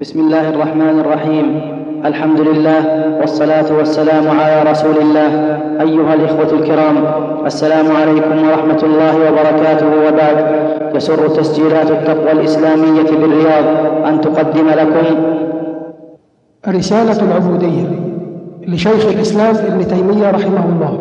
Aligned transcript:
بسم 0.00 0.20
الله 0.20 0.48
الرحمن 0.48 1.00
الرحيم. 1.00 1.60
الحمد 2.04 2.40
لله 2.40 2.80
والصلاة 3.20 3.76
والسلام 3.78 4.30
على 4.40 4.70
رسول 4.70 4.96
الله. 4.98 5.30
أيها 5.80 6.14
الإخوة 6.14 6.52
الكرام 6.58 6.96
السلام 7.46 7.96
عليكم 7.96 8.48
ورحمة 8.48 8.80
الله 8.82 9.14
وبركاته. 9.16 9.86
وبعد 10.06 10.36
يسر 10.94 11.28
تسجيلات 11.28 11.90
التقوى 11.90 12.32
الإسلامية 12.32 13.10
بالرياض 13.20 13.64
أن 14.06 14.20
تقدم 14.20 14.68
لكم 14.68 15.06
رسالة 16.68 17.22
العبودية 17.22 17.86
لشيخ 18.66 19.06
الإسلام 19.06 19.54
ابن 19.56 19.88
تيمية 19.88 20.30
رحمه 20.30 20.64
الله. 20.66 20.92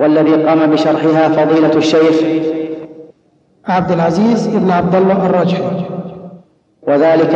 والذي 0.00 0.34
قام 0.44 0.70
بشرحها 0.70 1.28
فضيلة 1.28 1.74
الشيخ 1.76 2.16
عبد 3.66 3.90
العزيز 3.92 4.46
بن 4.46 4.70
عبد 4.70 4.94
الله 4.94 5.26
الراجحي 5.26 5.97
وذلك 6.88 7.34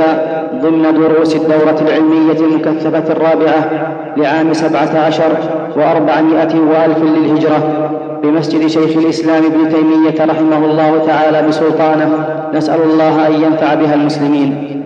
ضمن 0.54 0.94
دروس 0.94 1.36
الدورة 1.36 1.80
العلمية 1.80 2.40
المكثفة 2.40 3.12
الرابعة 3.12 3.70
لعام 4.16 4.52
سبعة 4.52 4.98
عشر 4.98 5.36
وأربعمائة 5.76 6.60
وألف 6.60 6.98
للهجرة 6.98 7.90
بمسجد 8.22 8.66
شيخ 8.66 8.96
الإسلام 8.96 9.44
ابن 9.44 9.68
تيمية 9.68 10.24
رحمه 10.24 10.64
الله 10.64 11.06
تعالى 11.06 11.48
بسلطانه. 11.48 12.40
نسأل 12.54 12.82
الله 12.82 13.26
أن 13.26 13.42
ينفع 13.42 13.74
بها 13.74 13.94
المسلمين. 13.94 14.82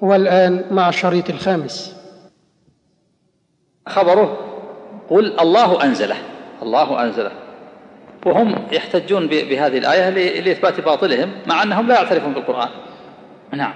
والآن 0.00 0.64
مع 0.70 0.88
الشريط 0.88 1.30
الخامس. 1.30 1.96
خبره. 3.86 4.36
قل 5.10 5.40
الله 5.40 5.84
أنزله. 5.84 6.16
الله 6.62 7.04
أنزله. 7.04 7.30
وهم 8.26 8.54
يحتجون 8.72 9.26
بهذه 9.26 9.78
الآية 9.78 10.40
لإثبات 10.40 10.80
باطلهم 10.80 11.30
مع 11.46 11.62
أنهم 11.62 11.88
لا 11.88 11.94
يعترفون 11.94 12.32
بالقرآن. 12.32 12.68
نعم. 13.52 13.72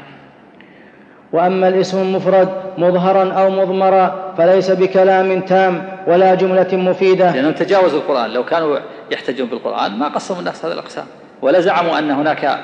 وأما 1.33 1.69
الاسم 1.69 1.98
المفرد 1.98 2.48
مظهرا 2.79 3.33
أو 3.33 3.51
مضمرا 3.51 4.35
فليس 4.38 4.71
بكلام 4.71 5.41
تام 5.41 5.88
ولا 6.07 6.35
جملة 6.35 6.69
مفيدة. 6.73 7.30
لانهم 7.30 7.52
تجاوزوا 7.52 7.99
القرآن. 7.99 8.30
لو 8.30 8.45
كانوا 8.45 8.79
يحتجون 9.10 9.49
بالقرآن 9.49 9.99
ما 9.99 10.09
قسموا 10.09 10.41
الناس 10.41 10.65
هذه 10.65 10.73
الأقسام. 10.73 11.04
ولا 11.43 11.60
زعموا 11.60 11.99
أن 11.99 12.10
هناك 12.10 12.59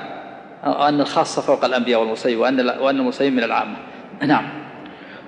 أن 0.64 1.00
الخاصة 1.00 1.42
فوق 1.42 1.64
الأنبياء 1.64 2.00
والمرسلين 2.00 2.38
وأن 2.38 2.60
وأن 2.80 2.98
المرسلين 2.98 3.36
من 3.36 3.42
العامة. 3.42 3.76
نعم. 4.22 4.48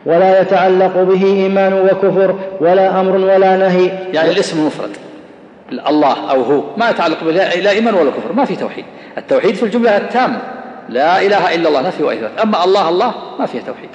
ولا 0.06 0.40
يتعلق 0.40 1.02
به 1.02 1.24
إيمان 1.24 1.72
وكفر 1.72 2.38
ولا 2.60 3.00
أمر 3.00 3.16
ولا 3.16 3.56
نهي. 3.56 3.86
يعني 4.12 4.30
الاسم 4.30 4.60
المفرد 4.60 4.96
الله 5.72 6.30
أو 6.30 6.42
هو. 6.42 6.62
ما 6.76 6.90
يتعلق 6.90 7.24
به 7.24 7.30
لا 7.30 7.70
إيمان 7.70 7.94
ولا 7.94 8.10
كفر. 8.10 8.32
ما 8.32 8.44
في 8.44 8.56
توحيد. 8.56 8.84
التوحيد 9.18 9.54
في 9.54 9.62
الجملة 9.62 9.96
التامة. 9.96 10.53
لا 10.88 11.22
إله 11.22 11.54
إلا 11.54 11.68
الله 11.68 11.80
نفي 11.80 12.02
وإثبات 12.02 12.40
أما 12.40 12.64
الله 12.64 12.88
الله 12.88 13.14
ما 13.38 13.46
فيها 13.46 13.62
توحيد. 13.62 13.90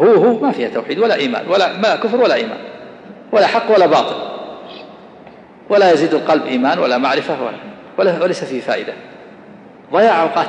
هو 0.00 0.12
هو 0.14 0.40
ما 0.40 0.52
فيها 0.52 0.68
توحيد 0.68 0.98
ولا 0.98 1.14
إيمان 1.14 1.48
ولا 1.48 1.76
ما 1.76 1.96
كفر 1.96 2.20
ولا 2.20 2.34
إيمان 2.34 2.58
ولا 3.32 3.46
حق 3.46 3.74
ولا 3.74 3.86
باطل. 3.86 4.16
ولا 5.70 5.92
يزيد 5.92 6.14
القلب 6.14 6.46
إيمان 6.46 6.78
ولا 6.78 6.98
معرفة 6.98 7.36
ولا, 7.98 8.22
وليس 8.22 8.44
فيه 8.44 8.60
فائدة. 8.60 8.92
ضياع 9.92 10.22
أوقات. 10.22 10.48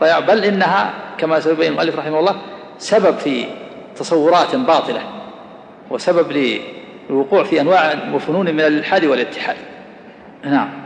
ضياع 0.00 0.20
بل 0.20 0.44
إنها 0.44 0.90
كما 1.18 1.40
سيبين 1.40 1.72
المؤلف 1.72 1.98
رحمه 1.98 2.18
الله 2.18 2.36
سبب 2.78 3.18
في 3.18 3.44
تصورات 3.96 4.56
باطلة 4.56 5.00
وسبب 5.90 6.58
للوقوع 7.10 7.44
في 7.44 7.60
أنواع 7.60 7.94
وفنون 8.14 8.46
من 8.46 8.60
الإلحاد 8.60 9.04
والإتحاد. 9.04 9.56
نعم. 10.44 10.83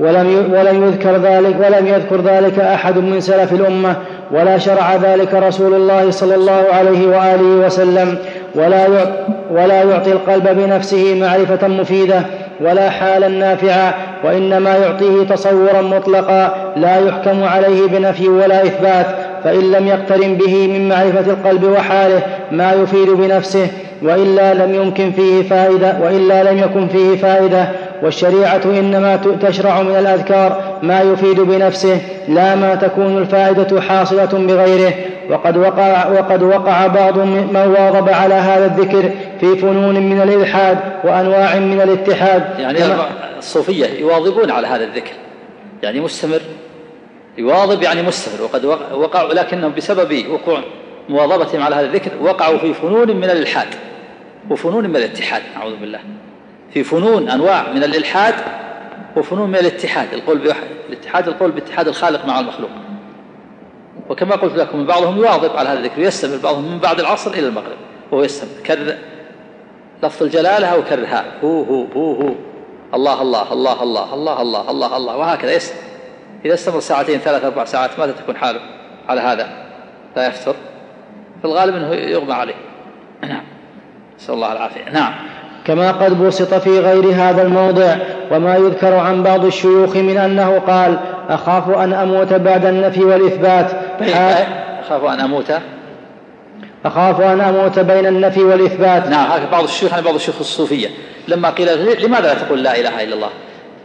ولم 0.00 0.52
ولم 0.58 0.84
يذكر 0.84 1.16
ذلك 1.16 1.56
ولم 1.60 1.86
يذكر 1.86 2.20
ذلك 2.20 2.58
أحد 2.58 2.98
من 2.98 3.20
سلف 3.20 3.52
الأمة 3.52 3.96
ولا 4.30 4.58
شرع 4.58 4.96
ذلك 4.96 5.34
رسول 5.34 5.74
الله 5.74 6.10
صلى 6.10 6.34
الله 6.34 6.64
عليه 6.72 7.06
وآله 7.08 7.66
وسلم 7.66 8.18
ولا 8.54 8.86
ولا 9.50 9.82
يعطي 9.82 10.12
القلب 10.12 10.48
بنفسه 10.48 11.14
معرفة 11.20 11.68
مفيدة 11.68 12.22
ولا 12.60 12.90
حالا 12.90 13.28
نافعا 13.28 13.94
وإنما 14.24 14.76
يعطيه 14.76 15.22
تصورا 15.22 15.82
مطلقا 15.82 16.72
لا 16.76 16.96
يحكم 16.98 17.44
عليه 17.44 17.86
بنفي 17.86 18.28
ولا 18.28 18.62
إثبات 18.62 19.06
فإن 19.44 19.72
لم 19.72 19.86
يقترن 19.86 20.34
به 20.34 20.66
من 20.66 20.88
معرفة 20.88 21.32
القلب 21.32 21.64
وحاله 21.64 22.22
ما 22.52 22.72
يفيد 22.72 23.08
بنفسه 23.10 23.66
وإلا 24.02 24.54
لم 24.54 24.74
يمكن 24.74 25.10
فيه 25.12 25.42
فائدة 25.42 25.96
وإلا 26.02 26.52
لم 26.52 26.58
يكن 26.58 26.88
فيه 26.88 27.16
فائدة. 27.16 27.68
والشريعة 28.02 28.60
إنما 28.64 29.16
تشرع 29.42 29.82
من 29.82 29.96
الأذكار 29.96 30.78
ما 30.82 31.00
يفيد 31.00 31.40
بنفسه 31.40 32.00
لا 32.28 32.54
ما 32.54 32.74
تكون 32.74 33.18
الفائدة 33.18 33.80
حاصلة 33.80 34.46
بغيره. 34.46 34.92
وقد 35.30 35.56
وقع, 35.56 36.08
وقد 36.08 36.42
وقع 36.42 36.86
بعض 36.86 37.18
من 37.18 37.74
واظب 37.78 38.08
على 38.08 38.34
هذا 38.34 38.66
الذكر 38.66 39.10
في 39.40 39.56
فنون 39.56 39.94
من 39.94 40.20
الإلحاد 40.20 40.78
وأنواع 41.04 41.58
من 41.58 41.80
الاتحاد. 41.80 42.44
يعني 42.58 42.78
الصوفية 43.38 43.86
يواظبون 44.00 44.50
على 44.50 44.66
هذا 44.66 44.84
الذكر. 44.84 45.12
يعني 45.82 46.00
مستمر. 46.00 46.40
يواظب 47.38 47.82
يعني 47.82 48.02
مستمر. 48.02 48.44
وقد 48.44 48.64
وقعوا 48.94 49.34
لكنهم 49.34 49.72
بسبب 49.76 50.24
وقوع 50.30 50.60
مواظبتهم 51.08 51.62
على 51.62 51.74
هذا 51.74 51.86
الذكر 51.86 52.10
وقعوا 52.22 52.58
في 52.58 52.74
فنون 52.74 53.16
من 53.16 53.24
الإلحاد. 53.24 53.68
وفنون 54.50 54.90
من 54.90 54.96
الاتحاد 54.96 55.42
نعوذ 55.56 55.76
بالله. 55.76 55.98
في 56.70 56.84
فنون 56.84 57.28
أنواع 57.28 57.72
من 57.72 57.84
الإلحاد 57.84 58.34
وفنون 59.16 59.48
من 59.48 59.56
الاتحاد 59.56 60.12
القول 60.12 60.52
الاتحاد 60.88 61.28
القول 61.28 61.50
باتحاد 61.50 61.88
الخالق 61.88 62.26
مع 62.26 62.40
المخلوق. 62.40 62.70
وكما 64.08 64.36
قلت 64.36 64.54
لكم 64.54 64.86
بعضهم 64.86 65.16
يواظب 65.16 65.56
على 65.56 65.68
هذا 65.68 65.78
الذكر 65.78 66.00
ويستمر. 66.00 66.36
بعضهم 66.36 66.72
من 66.72 66.78
بعد 66.78 67.00
العصر 67.00 67.30
إلى 67.30 67.46
المغرب 67.46 67.76
وهو 68.10 68.22
يستمر. 68.22 68.62
كرر 68.66 68.94
لفظ 70.02 70.22
الجلالة 70.22 70.66
أو 70.66 70.84
كررها 70.84 71.24
هو 71.44 71.62
هو 71.62 71.84
هو 71.84 72.12
هو. 72.14 72.34
الله 72.94 73.22
الله 73.22 73.52
الله 73.52 73.82
الله 73.82 74.14
الله 74.14 74.42
الله 74.42 74.70
الله 74.70 74.96
الله. 74.96 75.16
وهكذا 75.16 75.54
يستمر. 75.54 75.82
إذا 76.44 76.54
استمر 76.54 76.80
ساعتين 76.80 77.18
ثلاث 77.18 77.44
أربع 77.44 77.64
ساعات 77.64 77.98
ماذا 77.98 78.12
تكون 78.12 78.36
حاله؟ 78.36 78.60
على 79.08 79.20
هذا 79.20 79.48
لا 80.16 80.26
يفتر. 80.26 80.54
في 81.38 81.44
الغالب 81.44 81.74
أنه 81.74 81.94
يغمى 81.94 82.32
عليه. 82.32 82.54
نعم. 83.22 83.44
نسأل 84.18 84.34
الله 84.34 84.52
العافية. 84.52 84.90
نعم. 84.90 85.14
كما 85.68 85.90
قد 85.90 86.22
بسط 86.22 86.54
في 86.54 86.78
غير 86.80 87.14
هذا 87.14 87.42
الموضع 87.42 87.96
وما 88.30 88.56
يذكر 88.56 88.94
عن 88.94 89.22
بعض 89.22 89.44
الشيوخ 89.44 89.96
من 89.96 90.18
أنه 90.18 90.58
قال 90.58 90.98
أخاف 91.28 91.68
أن 91.70 91.92
أموت 91.92 92.32
بعد 92.32 92.64
النفي 92.64 93.04
والإثبات. 93.04 93.70
أخاف 94.00 95.04
أن 95.04 95.20
أموت؟ 95.20 95.52
أخاف 96.84 97.20
أن 97.20 97.40
أموت 97.40 97.78
بين 97.78 98.06
النفي 98.06 98.40
والإثبات. 98.40 99.08
نعم 99.08 99.30
هذا 99.30 99.48
بعض 99.52 99.64
الشيوخ 99.64 100.00
بعض 100.00 100.14
الشيوخ 100.14 100.38
الصوفية. 100.40 100.88
لما 101.28 101.50
قيل 101.50 102.04
لماذا 102.04 102.26
لا 102.26 102.34
تقول 102.34 102.62
لا 102.62 102.80
إله 102.80 103.02
إلا 103.02 103.14
الله؟ 103.14 103.30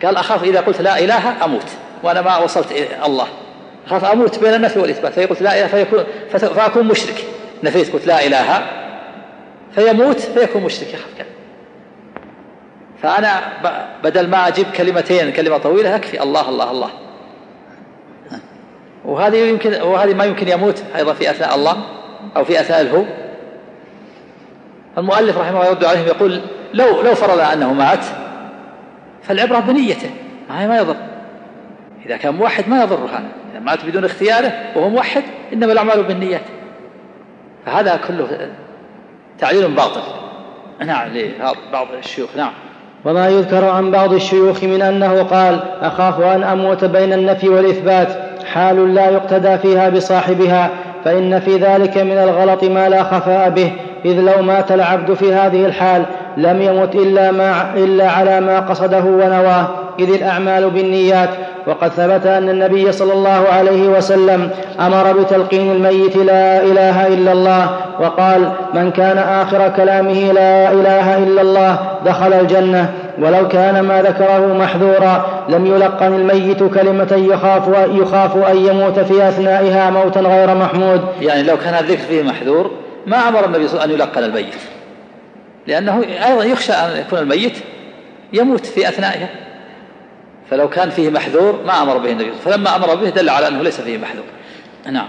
قال 0.05 0.17
أخاف 0.17 0.43
إذا 0.43 0.61
قلت 0.61 0.81
لا 0.81 0.99
إله 0.99 1.45
أموت 1.45 1.67
وأنا 2.03 2.21
ما 2.21 2.37
وصلت 2.37 2.71
إلى 2.71 2.87
الله. 3.05 3.27
أخاف 3.87 4.05
أموت 4.05 4.39
بين 4.39 4.53
النفي 4.53 4.79
والإثبات. 4.79 5.13
فيقول 5.13 5.37
لا 5.41 5.59
إله. 5.59 5.67
فيكون 5.67 6.03
فأكون 6.29 6.87
مشرك. 6.87 7.25
نفيت 7.63 7.93
قلت 7.93 8.07
لا 8.07 8.27
إله. 8.27 8.61
فيموت 9.75 10.19
فيكون 10.19 10.63
مشرك. 10.63 10.87
يخاف 10.87 11.09
كذا 11.17 11.32
فأنا 13.03 13.41
بدل 14.03 14.29
ما 14.29 14.47
أجيب 14.47 14.65
كلمتين 14.71 15.31
كلمة 15.31 15.57
طويلة 15.57 15.95
يكفي 15.95 16.23
الله 16.23 16.49
الله 16.49 16.71
الله. 16.71 16.89
وهذه 19.05 19.35
يمكن 19.37 19.81
وهذه 19.81 20.13
ما 20.13 20.25
يمكن 20.25 20.47
يموت 20.47 20.83
أيضا 20.95 21.13
في 21.13 21.29
أثناء 21.29 21.55
الله 21.55 21.83
أو 22.37 22.45
في 22.45 22.59
أثناء 22.59 22.81
الهو 22.81 23.05
المؤلف 24.97 25.37
رحمه 25.37 25.57
الله 25.57 25.65
يرد 25.65 25.85
عليهم 25.85 26.07
يقول 26.07 26.41
لو 26.73 27.01
لو 27.01 27.15
فرض 27.15 27.39
أنه 27.39 27.73
مات 27.73 28.05
فالعبرة 29.23 29.59
بنيته. 29.59 30.09
ما 30.49 30.77
يضر. 30.77 30.95
إذا 32.05 32.17
كان 32.17 32.33
موحد 32.33 32.69
ما 32.69 32.83
يضر 32.83 32.95
هذا. 32.95 33.31
إذا 33.51 33.59
مات 33.59 33.85
بدون 33.85 34.05
اختياره 34.05 34.51
وهو 34.75 34.89
موحد 34.89 35.23
إنما 35.53 35.71
الأعمال 35.71 36.03
بالنيات. 36.03 36.45
فهذا 37.65 37.99
كله 38.07 38.51
تعليل 39.39 39.71
باطل. 39.71 40.01
نعم 40.85 41.09
لبعض 41.09 41.87
الشيوخ. 41.93 42.29
نعم. 42.37 42.53
وما 43.05 43.27
يذكر 43.27 43.65
عن 43.65 43.91
بعض 43.91 44.13
الشيوخ 44.13 44.63
من 44.63 44.81
أنه 44.81 45.23
قال 45.23 45.59
أخاف 45.81 46.21
أن 46.21 46.43
أموت 46.43 46.85
بين 46.85 47.13
النفي 47.13 47.49
والإثبات 47.49 48.07
حال 48.45 48.95
لا 48.95 49.09
يقتدى 49.09 49.57
فيها 49.57 49.89
بصاحبها 49.89 50.69
فإن 51.05 51.39
في 51.39 51.57
ذلك 51.57 51.97
من 51.97 52.17
الغلط 52.17 52.63
ما 52.63 52.89
لا 52.89 53.03
خفاء 53.03 53.49
به 53.49 53.71
إذ 54.05 54.21
لو 54.21 54.41
مات 54.41 54.71
العبد 54.71 55.13
في 55.13 55.33
هذه 55.33 55.65
الحال 55.65 56.05
لم 56.37 56.61
يمت 56.61 56.95
إلا, 56.95 57.31
ما 57.31 57.73
إلا 57.75 58.09
على 58.09 58.41
ما 58.41 58.59
قصده 58.59 59.03
ونواه 59.03 59.67
إذ 59.99 60.13
الأعمال 60.13 60.69
بالنيات. 60.69 61.29
وقد 61.67 61.89
ثبت 61.89 62.25
أن 62.25 62.49
النبي 62.49 62.91
صلى 62.91 63.13
الله 63.13 63.45
عليه 63.51 63.87
وسلم 63.87 64.49
أمر 64.79 65.13
بتلقين 65.13 65.71
الميت 65.71 66.17
لا 66.17 66.63
إله 66.63 67.07
إلا 67.07 67.31
الله 67.31 67.69
وقال 67.99 68.49
من 68.73 68.91
كان 68.91 69.17
آخر 69.17 69.69
كلامه 69.69 70.31
لا 70.31 70.71
إله 70.71 71.17
إلا 71.17 71.41
الله 71.41 71.77
دخل 72.05 72.33
الجنة. 72.33 72.89
ولو 73.21 73.47
كان 73.47 73.79
ما 73.79 74.01
ذكره 74.01 74.53
محذورا 74.53 75.25
لم 75.49 75.65
يلقن 75.65 76.13
الميت 76.13 76.63
كلمة 76.63 77.29
يخاف 77.33 77.63
يخاف 77.91 78.37
أن 78.37 78.57
يموت 78.57 78.99
في 78.99 79.27
أثنائها 79.27 79.89
موتا 79.89 80.19
غير 80.19 80.55
محمود. 80.55 81.01
يعني 81.21 81.43
لو 81.43 81.57
كان 81.57 81.73
الذكر 81.73 82.01
فيه 82.01 82.23
محذور 82.23 82.71
ما 83.07 83.17
أمر 83.27 83.45
النبي 83.45 83.67
صلى 83.67 83.73
الله 83.73 83.81
عليه 83.81 83.93
وسلم 83.93 84.01
أن 84.01 84.09
يلقن 84.09 84.23
الميت. 84.23 84.55
لأنه 85.67 86.03
أيضا 86.27 86.43
يخشى 86.43 86.73
أن 86.73 86.97
يكون 86.97 87.19
الميت 87.19 87.57
يموت 88.33 88.65
في 88.65 88.89
أثنائها 88.89 89.29
فلو 90.49 90.69
كان 90.69 90.89
فيه 90.89 91.09
محذور 91.09 91.59
ما 91.65 91.81
أمر 91.81 91.97
به 91.97 92.11
النبي 92.11 92.31
فلما 92.45 92.75
أمر 92.75 92.95
به 92.95 93.09
دل 93.09 93.29
على 93.29 93.47
أنه 93.47 93.61
ليس 93.61 93.81
فيه 93.81 93.97
محذور. 93.97 94.25
نعم. 94.91 95.07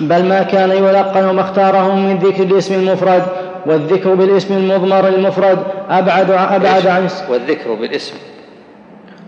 بل 0.00 0.24
ما 0.24 0.42
كان 0.42 0.70
يلقن 0.70 1.30
ما 1.30 1.40
اختاره 1.40 1.94
من 1.94 2.18
ذكر 2.18 2.42
الاسم 2.42 2.74
المفرد 2.74 3.22
والذكر 3.66 4.14
بالاسم 4.14 4.54
المضمر 4.54 5.08
المفرد 5.08 5.58
أبعد 5.90 6.30
أبعد 6.30 6.86
عن 6.86 7.08
والذكر 7.28 7.74
بالاسم. 7.74 8.14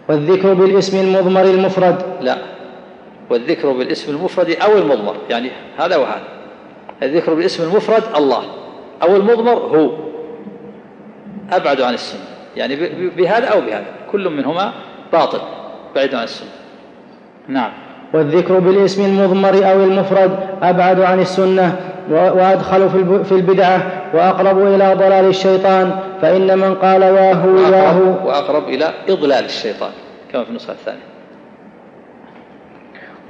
والذكر 0.08 0.54
بالاسم 0.54 1.00
المضمر 1.00 1.42
المفرد. 1.42 2.02
لا. 2.20 2.36
والذكر 3.30 3.72
بالاسم 3.72 4.12
المفرد 4.12 4.50
أو 4.50 4.78
المضمر. 4.78 5.16
يعني 5.30 5.50
هذا 5.78 5.96
وهذا. 5.96 6.22
الذكر 7.02 7.34
بالاسم 7.34 7.62
المفرد 7.62 8.02
الله. 8.16 8.42
أو 9.02 9.16
المضمر 9.16 9.52
هو. 9.52 10.09
أبعد 11.52 11.80
عن 11.80 11.94
السنة 11.94 12.20
يعني 12.56 12.76
بهذا 13.16 13.46
أو 13.46 13.60
بهذا. 13.60 13.84
كل 14.12 14.30
منهما 14.30 14.72
باطل. 15.12 15.40
بعيد 15.94 16.14
عن 16.14 16.24
السنة 16.24 16.48
نعم. 17.48 17.70
والذكر 18.12 18.58
بالاسم 18.58 19.04
المضمر 19.04 19.70
أو 19.70 19.84
المفرد 19.84 20.30
أبعد 20.62 21.00
عن 21.00 21.20
السنة 21.20 21.76
وأدخل 22.10 22.90
في 23.24 23.32
البدعة 23.32 23.82
وأقرب 24.14 24.66
إلى 24.66 24.94
ضلال 24.94 25.24
الشيطان 25.24 25.98
فإن 26.22 26.58
من 26.58 26.74
قال 26.74 27.02
ياهو 27.02 27.56
ياهو. 27.56 28.28
وأقرب 28.28 28.68
إلى 28.68 28.90
إضلال 29.08 29.44
الشيطان 29.44 29.90
كما 30.32 30.44
في 30.44 30.50
النسخة 30.50 30.72
الثانية. 30.72 31.09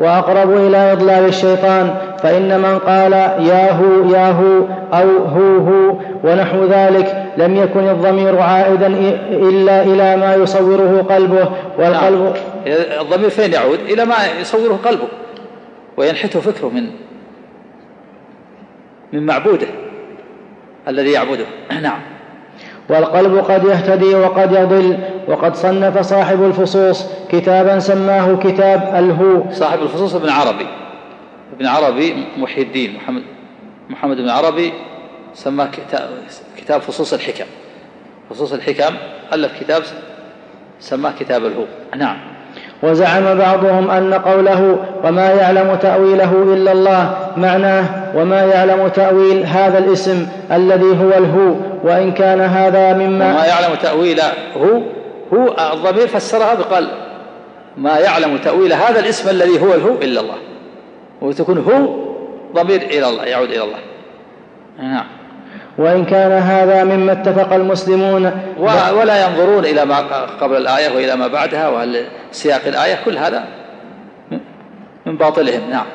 وأقرب 0.01 0.57
إلى 0.57 0.93
إضلال 0.93 1.25
الشيطان 1.25 1.95
فإن 2.23 2.61
من 2.61 2.79
قال 2.79 3.13
ياهو 3.47 4.11
ياهو 4.11 4.67
أو 4.93 5.25
هو 5.25 5.57
هو 5.57 5.97
ونحو 6.25 6.65
ذلك 6.65 7.27
لم 7.37 7.57
يكن 7.57 7.89
الضمير 7.89 8.41
عائدا 8.41 8.87
إلا 9.31 9.83
إلى 9.83 10.17
ما 10.17 10.35
يصوره 10.35 11.03
قلبه 11.03 11.49
والقلب 11.79 12.21
نعم. 12.21 13.01
الضمير 13.01 13.31
فين 13.31 13.53
يعود 13.53 13.79
إلى 13.81 14.05
ما 14.05 14.17
يصوره 14.41 14.81
قلبه 14.85 15.09
وينحته 15.97 16.41
فكره 16.41 16.69
من 16.69 16.91
من 19.13 19.27
معبوده 19.27 19.67
الذي 20.89 21.11
يعبده 21.13 21.47
نعم 21.83 22.01
والقلب 22.91 23.39
قد 23.39 23.65
يهتدي 23.65 24.15
وقد 24.15 24.53
يضل 24.53 24.99
وقد 25.29 25.55
صنف 25.55 25.99
صاحب 25.99 26.45
الفصوص 26.45 27.07
كتابا 27.31 27.79
سماه 27.79 28.37
كتاب 28.37 28.95
الهو. 28.99 29.51
صاحب 29.51 29.83
الفصوص 29.83 30.15
ابن 30.15 30.29
عربي. 30.29 30.67
ابن 31.57 31.67
عربي 31.67 32.27
محي 32.39 32.63
الدين. 32.63 32.97
محمد 32.97 33.23
محمد 33.91 34.17
بن 34.17 34.29
عربي 34.29 34.73
سماه 35.35 35.67
كتاب, 35.67 36.09
كتاب 36.57 36.81
فصوص 36.81 37.13
الحكم. 37.13 37.45
فصوص 38.31 38.53
الحكم 38.53 38.95
ألف 39.33 39.61
كتاب 39.61 39.83
سماه 40.81 41.13
كتاب 41.21 41.47
الهو. 41.47 41.65
نعم. 41.97 42.17
وزعم 42.83 43.39
بعضهم 43.39 43.91
أن 43.91 44.15
قوله 44.15 44.79
وما 45.05 45.31
يعلم 45.31 45.75
تأويله 45.75 46.33
إلا 46.43 46.73
الله 46.73 47.17
معناه 47.37 47.85
وما 48.15 48.43
يعلم 48.43 48.89
تأويل 48.89 49.47
هذا 49.47 49.79
الاسم 49.79 50.27
الذي 50.53 51.01
هو 51.01 51.11
الهو 51.11 51.55
وإن 51.85 52.13
كان 52.13 52.41
هذا 52.41 52.93
مما 52.93 53.31
وما 53.31 53.47
يعلم 53.47 53.75
تأويل 53.83 54.21
هو 54.57 54.81
هو 55.35 55.57
الضمير 55.73 56.07
فسرها 56.07 56.55
بقال 56.55 56.89
ما 57.77 57.99
يعلم 57.99 58.39
تأويل 58.39 58.73
هذا 58.73 59.01
الاسم 59.01 59.29
الذي 59.29 59.61
هو 59.61 59.75
الهو 59.75 59.95
إلا 60.03 60.21
الله. 60.21 60.37
وتكون 61.21 61.59
هو 61.59 62.11
ضمير 62.55 62.83
إلى 62.83 63.09
الله 63.09 63.25
يعود 63.25 63.49
إلى 63.49 63.65
الله. 63.65 63.79
نعم. 64.79 65.07
وإن 65.79 66.05
كان 66.05 66.33
هذا 66.33 66.85
مما 66.85 67.13
اتفق 67.13 67.53
المسلمون 67.53 68.33
ولا 68.59 69.27
ينظرون 69.27 69.65
إلى 69.65 69.85
ما 69.85 69.99
قبل 70.41 70.57
الآية 70.57 70.97
وإلى 70.97 71.17
ما 71.17 71.27
بعدها 71.27 71.69
وهل 71.69 72.05
سياق 72.31 72.61
الآية 72.67 72.99
كل 73.05 73.19
هذا 73.19 73.45
من 75.07 75.17
باطلهم 75.17 75.71
نعم. 75.71 75.87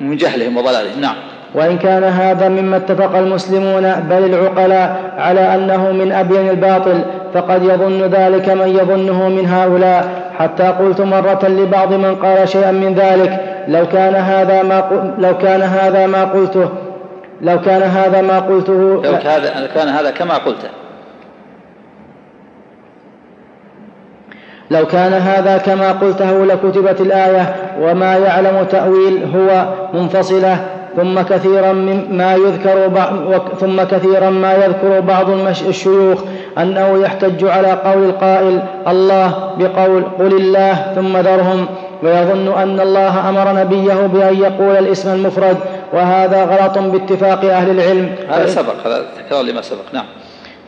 من 0.00 0.16
جهلهم 0.16 0.56
وضلالهم 0.56 1.00
نعم. 1.00 1.16
وإن 1.54 1.78
كان 1.78 2.04
هذا 2.04 2.48
مما 2.48 2.76
اتفق 2.76 3.16
المسلمون 3.16 3.82
بل 4.10 4.24
العقلاء 4.24 4.96
على 5.18 5.54
أنه 5.54 5.92
من 5.92 6.12
أبين 6.12 6.50
الباطل 6.50 7.00
فقد 7.34 7.62
يظن 7.62 8.02
ذلك 8.02 8.48
من 8.48 8.68
يظنه 8.68 9.28
من 9.28 9.46
هؤلاء. 9.48 10.30
حتى 10.40 10.62
قلت 10.62 11.00
مرة 11.00 11.48
لبعض 11.48 11.92
من 11.92 12.14
قال 12.14 12.48
شيئا 12.48 12.72
من 12.72 12.94
ذلك 12.94 13.40
لو 13.68 13.86
كان 13.86 14.14
هذا 14.14 14.62
ما 14.62 15.12
لو 15.18 15.38
كان 15.38 15.62
هذا 15.62 16.06
ما 16.06 16.24
قلته 16.24 16.68
لو 17.40 17.60
كان 17.60 17.82
هذا 17.82 18.22
ما 18.22 18.38
قلته 18.38 19.02
لو 19.04 19.18
كان 19.74 19.88
هذا 19.88 20.10
كما 20.10 20.34
قلته 20.34 20.68
لو 24.70 24.86
كان 24.86 25.12
هذا 25.12 25.58
كما 25.58 25.92
قلته 25.92 26.44
لكتبت 26.44 27.00
الآية 27.00 27.54
وما 27.80 28.16
يعلم 28.16 28.66
تأويل 28.70 29.24
هو 29.36 29.66
منفصلة. 29.94 30.66
ثم 30.96 31.20
كثيرا 31.20 31.72
ما 32.10 32.34
يذكر 32.34 32.90
ثم 33.60 33.82
كثيرا 33.82 34.30
ما 34.30 34.54
يذكر 34.54 35.00
بعض 35.00 35.30
الشيوخ 35.68 36.22
أنه 36.58 37.02
يحتج 37.02 37.44
على 37.44 37.72
قول 37.72 38.04
القائل 38.04 38.62
الله 38.88 39.54
بقول 39.58 40.04
قل 40.18 40.36
الله 40.36 40.92
ثم 40.94 41.16
ذرهم 41.16 41.66
ويظن 42.02 42.58
أن 42.62 42.80
الله 42.80 43.28
أمر 43.28 43.60
نبيه 43.60 44.06
بأن 44.06 44.36
يقول 44.36 44.76
الاسم 44.76 45.12
المفرد 45.12 45.56
وهذا 45.92 46.44
غلط 46.44 46.78
باتفاق 46.78 47.44
أهل 47.44 47.70
العلم. 47.70 48.14
هذا 48.28 48.46
سبق 48.46 48.86
هذا 48.86 49.04
تكرار 49.18 49.42
لما 49.42 49.62
سبق. 49.62 49.84
نعم. 49.92 50.04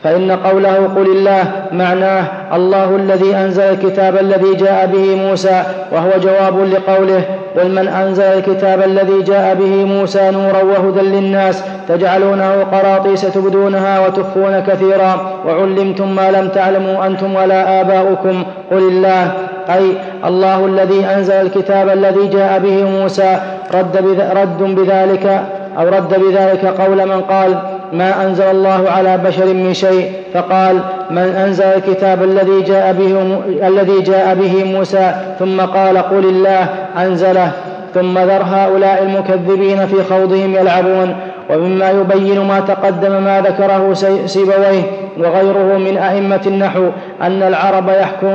فإن 0.05 0.31
قوله 0.33 0.75
قل 0.97 1.07
الله 1.17 1.45
معناه 1.73 2.25
الله 2.55 2.97
الذي 2.97 3.37
أنزل 3.37 3.63
الكتاب 3.63 4.17
الذي 4.17 4.55
جاء 4.55 4.87
به 4.87 5.15
موسى 5.17 5.63
وهو 5.93 6.11
جواب 6.23 6.61
لقوله 6.61 7.23
قل 7.57 7.71
من 7.71 7.89
أنزل 7.89 8.23
الكتاب 8.25 8.83
الذي 8.83 9.23
جاء 9.23 9.55
به 9.55 9.85
موسى 9.85 10.31
نورا 10.31 10.63
وهدى 10.63 11.01
للناس 11.01 11.63
تجعلونه 11.89 12.63
قراطيس 12.73 13.21
تبدونها 13.21 14.07
وتخفون 14.07 14.61
كثيرا 14.61 15.21
وعلمتم 15.47 16.15
ما 16.15 16.31
لم 16.31 16.49
تعلموا 16.49 17.07
أنتم 17.07 17.35
ولا 17.37 17.81
آباؤكم 17.81 18.45
قل 18.71 18.79
الله 18.79 19.33
أي 19.71 19.83
الله 20.27 20.67
الذي 20.67 21.05
أنزل 21.07 21.35
الكتاب 21.35 21.89
الذي 21.89 22.27
جاء 22.29 22.59
به 22.59 22.85
موسى 22.91 23.41
رد, 23.75 23.97
رد 24.37 24.63
بذلك 24.63 25.43
أو 25.79 25.89
رد 25.89 26.21
بذلك 26.21 26.65
قول 26.67 26.97
من 27.09 27.21
قال 27.21 27.55
ما 27.93 28.25
أنزل 28.25 28.45
الله 28.45 28.91
على 28.91 29.19
بشر 29.19 29.47
من 29.47 29.75
شيء 29.75 30.13
فقال 30.35 30.81
من 31.11 31.23
أنزل 31.47 31.65
الكتاب 31.65 32.23
الذي 32.23 32.63
جاء 32.63 32.93
به 32.93 33.39
الذي 33.69 34.01
جاء 34.01 34.35
به 34.35 34.65
موسى 34.65 35.15
ثم 35.39 35.61
قال 35.61 35.99
قل 35.99 36.25
الله 36.25 36.67
أنزله. 36.99 37.53
ثم 37.95 38.19
ذر 38.19 38.43
هؤلاء 38.43 39.03
المكذبين 39.03 39.87
في 39.87 40.03
خوضهم 40.03 40.55
يلعبون 40.55 41.17
ومما 41.51 41.91
يبين 41.91 42.41
ما 42.41 42.61
تقدم 42.61 43.23
ما 43.23 43.41
ذكره 43.41 43.93
سيبويه 44.27 44.83
وغيره 45.19 45.79
من 45.79 45.99
أئمة 45.99 46.41
النحو 46.47 46.89
أن 47.23 47.43
العرب 47.43 47.89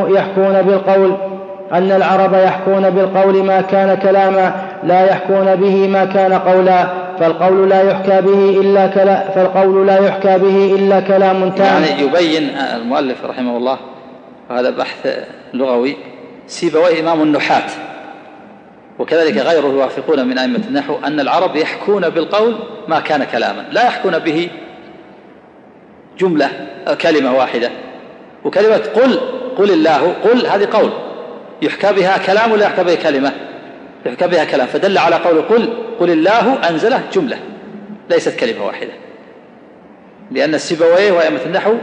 يحكون 0.10 0.62
بالقول 0.62 1.14
أن 1.74 1.92
العرب 1.92 2.34
يحكون 2.34 2.90
بالقول 2.90 3.44
ما 3.44 3.62
كان 3.62 3.98
كلاما 3.98 4.52
لا 4.84 5.06
يحكون 5.06 5.56
به 5.56 5.88
ما 5.88 6.06
كان 6.06 6.34
قولا. 6.34 7.07
فالقول 7.20 7.70
لا 7.70 7.82
يحكى 7.82 8.22
به 8.22 8.62
إلا 8.62 8.88
كلا 8.88 9.32
فالقول 9.32 9.88
لا 9.88 10.08
يحكى 10.08 10.38
به 10.38 10.76
إلا 10.80 11.00
كلام 11.00 11.52
تام. 11.52 11.84
يعني 11.84 12.02
يبين 12.02 12.50
المؤلف 12.76 13.26
رحمه 13.26 13.58
الله 13.58 13.78
وهذا 14.50 14.70
بحث 14.70 15.28
لغوي 15.54 15.98
سيبويه 16.48 17.00
إمام 17.00 17.22
النحاة 17.22 17.70
وكذلك 19.00 19.38
غيره 19.38 19.68
يوافقون 19.68 20.28
من 20.28 20.38
أئمة 20.38 20.62
النحو 20.68 20.96
أن 21.06 21.20
العرب 21.20 21.56
يحكون 21.56 22.10
بالقول 22.10 22.56
ما 22.88 23.00
كان 23.00 23.24
كلاما 23.24 23.66
لا 23.72 23.84
يحكون 23.84 24.20
به 24.20 24.50
جملة 26.20 26.50
كلمة 27.02 27.38
واحدة. 27.38 27.72
وكلمة 28.44 28.82
قل 28.96 29.20
قل 29.58 29.72
الله 29.72 30.14
قل 30.24 30.48
هذه 30.48 30.68
قول 30.74 30.90
يحكى 31.62 31.94
بها 31.94 32.18
كلام 32.18 32.52
ولا 32.52 32.66
يحكى 32.66 32.84
بها 32.84 32.96
كلمة؟ 32.96 33.32
يحكى 34.06 34.28
بها 34.28 34.46
كلام. 34.46 34.68
فدل 34.68 34.98
على 34.98 35.16
قول 35.16 35.42
قل 35.42 35.74
قل 36.00 36.10
الله 36.10 36.70
أنزله 36.70 37.02
جملة 37.14 37.40
ليست 38.10 38.40
كلمة 38.40 38.66
واحدة. 38.66 38.92
لأن 40.32 40.56
السيبويه 40.56 41.12
وأئمة 41.12 41.40
النحو 41.46 41.74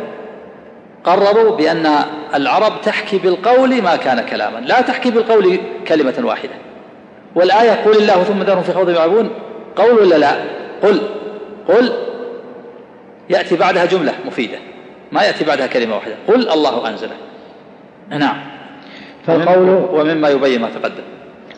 قرروا 1.05 1.57
بأن 1.57 1.87
العرب 2.35 2.81
تحكي 2.81 3.19
بالقول 3.19 3.83
ما 3.83 3.97
كان 3.97 4.21
كلاما. 4.21 4.59
لا 4.59 4.81
تحكي 4.81 5.11
بالقول 5.11 5.59
كلمة 5.89 6.15
واحدة. 6.23 6.53
والآية 7.35 7.71
قل 7.71 7.97
الله 7.97 8.23
ثم 8.25 8.43
ذرهم 8.43 8.63
في 8.63 8.73
خوض 8.73 8.91
يلعبون. 8.91 9.31
قول 9.77 9.99
ولا 9.99 10.15
لا؟ 10.15 10.35
قل 10.83 11.01
قل 11.69 11.93
يأتي 13.31 13.57
بعدها 13.57 13.85
جملة 13.85 14.13
مفيدة. 14.27 14.59
ما 15.13 15.23
يأتي 15.23 15.45
بعدها 15.45 15.67
كلمة 15.67 15.95
واحدة. 15.95 16.15
قل 16.29 16.49
الله 16.49 16.89
أنزله 16.89 17.17
نعم. 18.11 18.37
فالقول 19.27 19.69
ومما 19.69 20.29
يبين 20.29 20.61
ما 20.61 20.71
تقدم. 20.71 21.14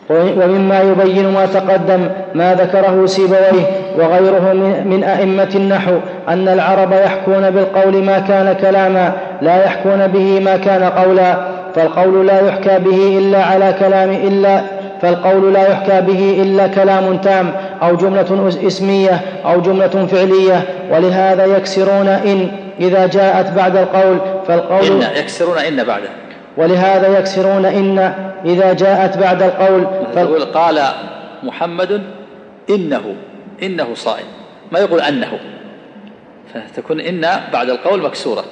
ومما 0.09 0.81
يبين 0.81 1.27
ما 1.27 1.45
تقدم 1.45 2.09
ما 2.35 2.53
ذكره 2.55 3.05
سيبويه 3.05 3.65
وغيره 3.97 4.53
من 4.85 5.03
أئمة 5.03 5.49
النحو 5.55 5.97
أن 6.29 6.47
العرب 6.47 6.91
يحكون 6.91 7.49
بالقول 7.51 8.03
ما 8.03 8.19
كان 8.19 8.55
كلاما 8.61 9.13
لا 9.41 9.65
يحكون 9.65 10.07
به 10.07 10.39
ما 10.39 10.57
كان 10.57 10.83
قولا 10.83 11.37
فالقول 11.75 12.27
لا 12.27 12.47
يحكى 12.47 12.79
به 12.79 13.17
إلا 13.19 13.43
على 13.43 13.75
كلام 13.79 14.11
إلا 14.11 14.61
فالقول 15.01 15.53
لا 15.53 15.71
يحكى 15.71 16.01
به 16.01 16.41
إلا 16.41 16.67
كلام 16.67 17.17
تام 17.17 17.51
أو 17.81 17.95
جملة 17.95 18.49
اسمية 18.67 19.21
أو 19.45 19.61
جملة 19.61 20.07
فعلية 20.11 20.63
ولهذا 20.91 21.45
يكسرون 21.45 22.07
إن 22.07 22.47
إذا 22.79 23.07
جاءت 23.07 23.51
بعد 23.51 23.75
القول 23.75 24.17
فالقول 24.47 25.03
إن 25.03 25.17
يكسرون 25.17 25.57
إن 25.57 25.83
بعده. 25.83 26.26
ولهذا 26.57 27.19
يكسرون 27.19 27.65
إن 27.65 27.99
إذا 28.45 28.73
جاءت 28.73 29.17
بعد 29.17 29.41
القول 29.41 29.87
فال... 30.15 30.51
قال 30.51 30.83
محمد 31.43 32.03
إنه 32.69 33.15
إنه 33.63 33.93
صائم. 33.93 34.25
ما 34.71 34.79
يقول 34.79 35.01
أنه. 35.01 35.39
فتكون 36.53 36.99
إن 36.99 37.27
بعد 37.53 37.69
القول 37.69 38.01
مكسورة. 38.01 38.43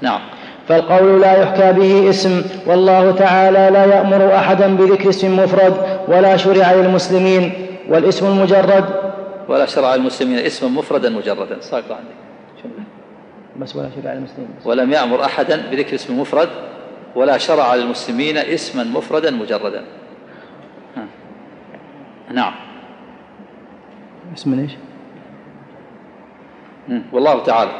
نعم. 0.00 0.20
فالقول 0.68 1.20
لا 1.20 1.42
يحكى 1.42 1.72
به 1.72 2.10
اسم 2.10 2.42
والله 2.66 3.12
تعالى 3.12 3.70
لا 3.72 3.84
يأمر 3.84 4.34
أحدا 4.34 4.76
بذكر 4.76 5.08
اسم 5.08 5.36
مفرد 5.36 5.74
ولا 6.08 6.36
شرع 6.36 6.72
للمسلمين 6.72 7.52
والاسم 7.88 8.26
المجرد. 8.26 8.84
ولا 9.48 9.66
شرع 9.66 9.94
للمسلمين 9.94 10.38
اسما 10.38 10.68
مفردا 10.68 11.10
مجردا. 11.10 11.60
ساق 11.60 11.84
عندك. 11.90 12.20
بس 13.56 13.76
ولا 13.76 13.88
شرع 14.02 14.12
للمسلمين. 14.12 14.50
ولم 14.64 14.92
يأمر 14.92 15.24
أحدا 15.24 15.62
بذكر 15.70 15.94
اسم 15.94 16.20
مفرد 16.20 16.48
ولا 17.14 17.38
شرع 17.38 17.74
للمسلمين 17.74 18.36
اسما 18.36 18.84
مفردا 18.84 19.30
مجردا. 19.30 19.84
نعم. 22.32 22.52
اسم 24.36 24.58
إيش؟ 24.58 24.72
والله 27.12 27.42
تعالى. 27.42 27.70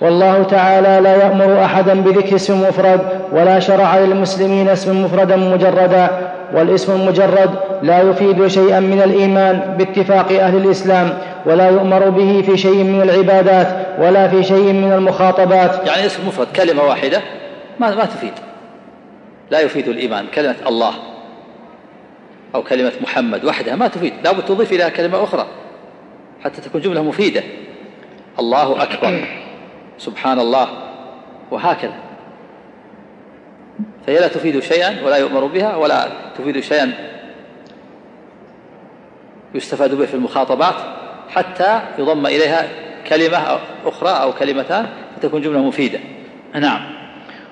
والله 0.00 0.42
تعالى 0.42 1.00
لا 1.02 1.16
يأمر 1.16 1.64
أحدا 1.64 2.00
بذكر 2.00 2.36
اسم 2.36 2.60
مفرد 2.60 3.00
ولا 3.32 3.60
شرع 3.60 3.98
للمسلمين 3.98 4.68
اسم 4.68 5.04
مفردا 5.04 5.36
مجردا 5.36 6.10
والاسم 6.54 6.92
المجرد 6.92 7.50
لا 7.82 8.00
يفيد 8.00 8.46
شيئا 8.46 8.80
من 8.80 9.02
الإيمان 9.02 9.76
باتفاق 9.78 10.32
أهل 10.32 10.56
الإسلام 10.56 11.18
ولا 11.46 11.68
يؤمر 11.68 12.10
به 12.10 12.42
في 12.46 12.56
شيء 12.56 12.84
من 12.84 13.02
العبادات 13.02 13.68
ولا 13.98 14.28
في 14.28 14.42
شيء 14.42 14.72
من 14.72 14.92
المخاطبات. 14.92 15.86
يعني 15.86 16.06
اسم 16.06 16.28
مفرد 16.28 16.46
كلمة 16.56 16.82
واحدة. 16.82 17.22
ما 17.80 17.94
ما 17.94 18.04
تفيد. 18.04 18.32
لا 19.50 19.60
يفيد 19.60 19.88
الإيمان 19.88 20.26
كلمة 20.34 20.56
الله 20.66 20.94
أو 22.54 22.62
كلمة 22.62 22.92
محمد 23.00 23.44
وحدها 23.44 23.76
ما 23.76 23.88
تفيد. 23.88 24.12
لابد 24.24 24.44
تضيف 24.44 24.72
إليها 24.72 24.88
كلمة 24.88 25.24
أخرى 25.24 25.46
حتى 26.44 26.60
تكون 26.60 26.80
جملة 26.80 27.02
مفيدة. 27.02 27.42
الله 28.38 28.82
أكبر. 28.82 29.28
سبحان 29.98 30.40
الله. 30.40 30.68
وهكذا. 31.50 31.94
فهي 34.06 34.18
لا 34.18 34.28
تفيد 34.28 34.60
شيئا 34.60 35.04
ولا 35.04 35.16
يؤمر 35.16 35.44
بها 35.44 35.76
ولا 35.76 36.08
تفيد 36.38 36.60
شيئا 36.60 36.92
يستفاد 39.54 39.94
به 39.94 40.06
في 40.06 40.14
المخاطبات 40.14 40.74
حتى 41.28 41.80
يضم 41.98 42.26
إليها 42.26 42.68
كلمة 43.08 43.58
أخرى 43.84 44.10
أو 44.10 44.32
كلمتان 44.32 44.86
فتكون 45.16 45.42
جملة 45.42 45.58
مفيدة. 45.58 45.98
نعم. 46.54 46.95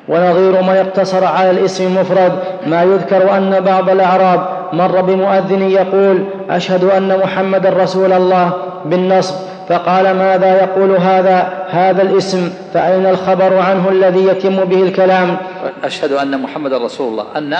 ونظير 0.08 0.62
ما 0.62 0.76
يقتصر 0.76 1.24
على 1.24 1.50
الاسم 1.50 1.86
المفرد 1.86 2.32
ما 2.66 2.82
يذكر 2.82 3.36
أن 3.36 3.60
بعض 3.60 3.90
الأعراب 3.90 4.46
مر 4.72 5.00
بمؤذن 5.00 5.62
يقول 5.62 6.24
أشهد 6.50 6.84
أن 6.84 7.18
محمدا 7.18 7.70
رسول 7.70 8.12
الله 8.12 8.52
بالنصب. 8.84 9.34
فقال 9.68 10.16
ماذا 10.16 10.62
يقول 10.62 10.96
هذا؟ 10.96 11.66
هذا 11.70 12.02
الاسم. 12.02 12.52
فأين 12.74 13.06
الخبر 13.06 13.58
عنه 13.58 13.88
الذي 13.88 14.26
يتم 14.26 14.64
به 14.64 14.82
الكلام؟ 14.82 15.36
أشهد 15.84 16.12
أن 16.12 16.40
محمدا 16.40 16.78
رسول 16.78 17.08
الله. 17.08 17.26
أن 17.36 17.56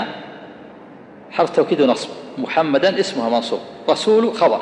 حرف 1.31 1.49
توكيد 1.49 1.81
ونصب. 1.81 2.09
محمدا 2.37 2.99
اسمها 2.99 3.29
منصوب. 3.29 3.59
رسول 3.89 4.33
خبر. 4.33 4.61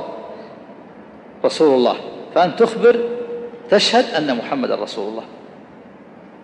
رسول 1.46 1.76
الله. 1.76 1.96
فأن 2.36 2.56
تخبر 2.56 2.96
تشهد 3.70 4.06
أن 4.18 4.38
محمدا 4.38 4.76
رسول 4.76 5.10
الله. 5.10 5.24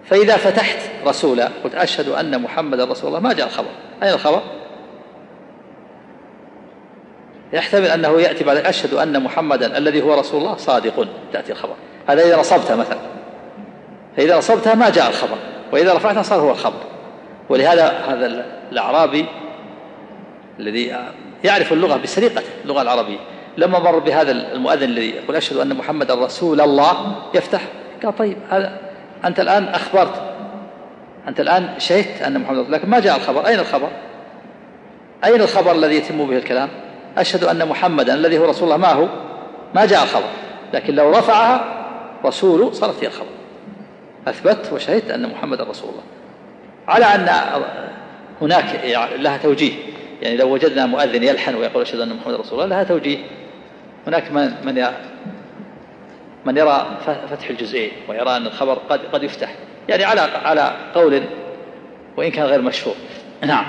فإذا 0.10 0.38
فتحت 0.38 0.80
رسولا 1.06 1.50
قلت 1.63 1.75
أشهد 1.75 2.10
أن 2.10 2.42
محمدا 2.42 2.86
رسول 2.86 3.08
الله 3.08 3.20
ما 3.20 3.34
جاء 3.34 3.48
الخبر؟ 3.48 3.70
أين 4.04 4.13
الخبر؟ 4.13 4.42
يحتمل 7.54 7.86
أنه 7.86 8.22
يأتي 8.22 8.44
بعد 8.44 8.58
أشهد 8.58 8.94
أن 8.94 9.24
محمدا 9.24 9.78
الذي 9.78 10.01
هو 10.01 10.13
رسول 10.13 10.42
الله 10.42 10.58
صادق 10.58 11.08
تأتي 11.34 11.51
الخبر. 11.51 11.75
هذا 12.08 12.24
إذا 12.24 12.39
نصبتها 12.39 12.75
مثلا. 12.75 13.00
فإذا 14.18 14.38
نصبتها 14.38 14.75
ما 14.75 14.89
جاء 14.89 15.10
الخبر 15.10 15.38
وإذا 15.72 15.94
رفعتها 15.94 16.24
صار 16.24 16.39
هو 16.39 16.51
الخبر. 16.51 16.82
ولهذا 17.50 17.88
هذا 17.88 18.46
الأعرابي 18.72 19.25
الذي 20.60 20.96
يعرف 21.44 21.74
اللغة 21.74 21.98
بسرقته 21.98 22.50
اللغة 22.63 22.82
العربية 22.82 23.18
لما 23.58 23.80
مر 23.80 24.00
بهذا 24.00 24.32
المؤذن 24.32 24.84
الذي 24.84 25.10
يقول 25.10 25.36
أشهد 25.36 25.58
أن 25.58 25.74
محمدا 25.74 26.16
رسول 26.16 26.62
الله 26.62 27.16
يفتح 27.34 27.62
قال 28.04 28.16
طيب 28.16 28.38
هذا 28.50 28.88
أنت 29.26 29.40
الآن 29.40 29.64
أخبرت. 29.68 30.22
أنت 31.28 31.40
الآن 31.40 31.70
شهدت 31.78 32.22
أن 32.22 32.40
محمد 32.40 32.58
رسول 32.58 32.74
لكن 32.74 32.90
ما 32.90 33.00
جاء 33.00 33.18
الخبر؟ 33.18 33.48
أين 33.48 33.60
الخبر؟ 33.60 33.90
أين 35.26 35.42
الخبر 35.42 35.72
الذي 35.72 35.96
يتم 35.96 36.26
به 36.26 36.38
الكلام؟ 36.38 36.70
أشهد 37.18 37.44
أن 37.44 37.68
محمدا 37.68 38.14
الذي 38.14 38.38
هو 38.38 38.46
رسول 38.46 38.64
الله 38.64 38.78
ما 38.78 38.92
هو 38.94 39.08
ما 39.76 39.86
جاء 39.86 40.04
الخبر. 40.04 40.30
لكن 40.74 40.96
لو 40.96 41.10
رفعها 41.10 41.86
رسول 42.26 42.76
صارت 42.76 43.04
هي 43.04 43.08
الخبر. 43.08 43.30
أثبت 44.28 44.74
وشهدت 44.74 45.12
أن 45.12 45.30
محمدا 45.30 45.64
رسول 45.64 45.90
الله. 45.90 46.04
على 46.88 47.06
أن 47.06 47.30
هناك 48.42 48.82
لها 49.20 49.38
توجيه. 49.38 49.74
يعني 50.22 50.38
لو 50.38 50.54
وجدنا 50.54 50.86
مؤذن 50.86 51.24
يلحن 51.24 51.56
ويقول 51.56 51.82
أشهد 51.82 52.00
أن 52.00 52.16
محمدا 52.16 52.38
رسول 52.38 52.54
الله 52.54 52.76
لها 52.76 52.84
توجيه. 52.84 53.18
هناك 54.08 54.32
من 54.32 54.54
من 54.64 54.86
من 56.46 56.58
يرى 56.58 56.86
فتح 57.05 57.50
الجزئين 57.50 57.91
ويرى 58.10 58.38
أن 58.38 58.46
الخبر 58.46 58.77
قد 58.89 59.00
قد 59.13 59.24
يفتح. 59.24 59.50
يعني 59.89 60.03
على 60.03 60.22
على 60.22 60.72
قول 60.96 61.22
وإن 62.17 62.31
كان 62.31 62.46
غير 62.46 62.62
مشهور. 62.62 62.96
نعم. 63.46 63.65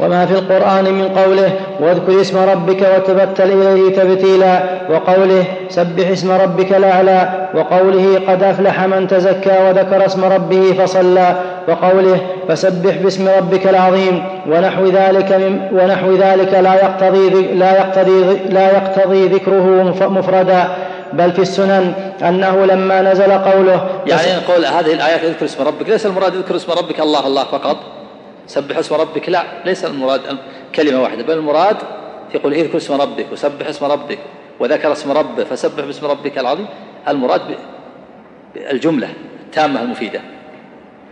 وما 0.00 0.26
في 0.26 0.32
القرآن 0.32 0.84
من 0.84 1.08
قوله 1.08 1.50
واذكر 1.80 2.20
اسم 2.20 2.38
ربك 2.38 2.82
وتبتل 2.96 3.52
إليه 3.52 3.96
تبتيلا 3.96 4.62
وقوله 4.90 5.44
سبح 5.68 6.08
اسم 6.08 6.30
ربك 6.30 6.72
الأعلى 6.72 7.48
وقوله 7.54 8.20
قد 8.28 8.42
أفلح 8.42 8.84
من 8.84 9.08
تزكى 9.08 9.68
وذكر 9.68 10.06
اسم 10.06 10.24
ربه 10.24 10.72
فصلى 10.72 11.36
وقوله 11.68 12.20
فسبح 12.48 12.96
باسم 12.96 13.28
ربك 13.28 13.66
العظيم 13.66 14.24
ونحو 14.48 14.86
ذلك 14.86 15.32
من 15.32 15.68
ونحو 15.72 16.12
ذلك 16.12 16.54
لا 16.54 16.74
يقتضي 16.74 17.54
لا 17.54 17.78
يقتضي 17.78 18.38
لا 18.48 18.72
يقتضي 18.76 19.26
ذكره 19.26 19.94
مفردا. 20.08 20.68
بل 21.12 21.32
في 21.32 21.38
السنن 21.38 22.12
أنه 22.22 22.64
لما 22.66 23.02
نزل 23.02 23.32
قوله 23.32 24.02
يعني 24.06 24.36
نقول 24.36 24.64
هذه 24.64 24.92
الآيات 24.92 25.24
اذكر 25.24 25.44
اسم 25.44 25.62
ربك 25.62 25.88
ليس 25.88 26.06
المراد 26.06 26.34
اذكر 26.36 26.56
اسم 26.56 26.72
ربك 26.72 27.00
الله 27.00 27.26
الله 27.26 27.44
فقط. 27.44 27.76
سبح 28.46 28.78
اسم 28.78 28.94
ربك 28.94 29.28
لا 29.28 29.42
ليس 29.64 29.84
المراد 29.84 30.20
كلمة 30.74 31.02
واحدة 31.02 31.22
بل 31.22 31.32
المراد 31.32 31.76
يقول 32.34 32.54
اذكر 32.54 32.76
اسم 32.76 33.00
ربك 33.00 33.26
وسبح 33.32 33.66
اسم 33.68 33.84
ربك 33.84 34.18
وذكر 34.60 34.92
اسم 34.92 35.12
ربه 35.12 35.44
فسبح 35.44 35.84
باسم 35.84 36.06
ربك 36.06 36.38
العظيم. 36.38 36.66
المراد 37.08 37.40
الجملة 38.56 39.08
التامة 39.46 39.82
المفيدة. 39.82 40.20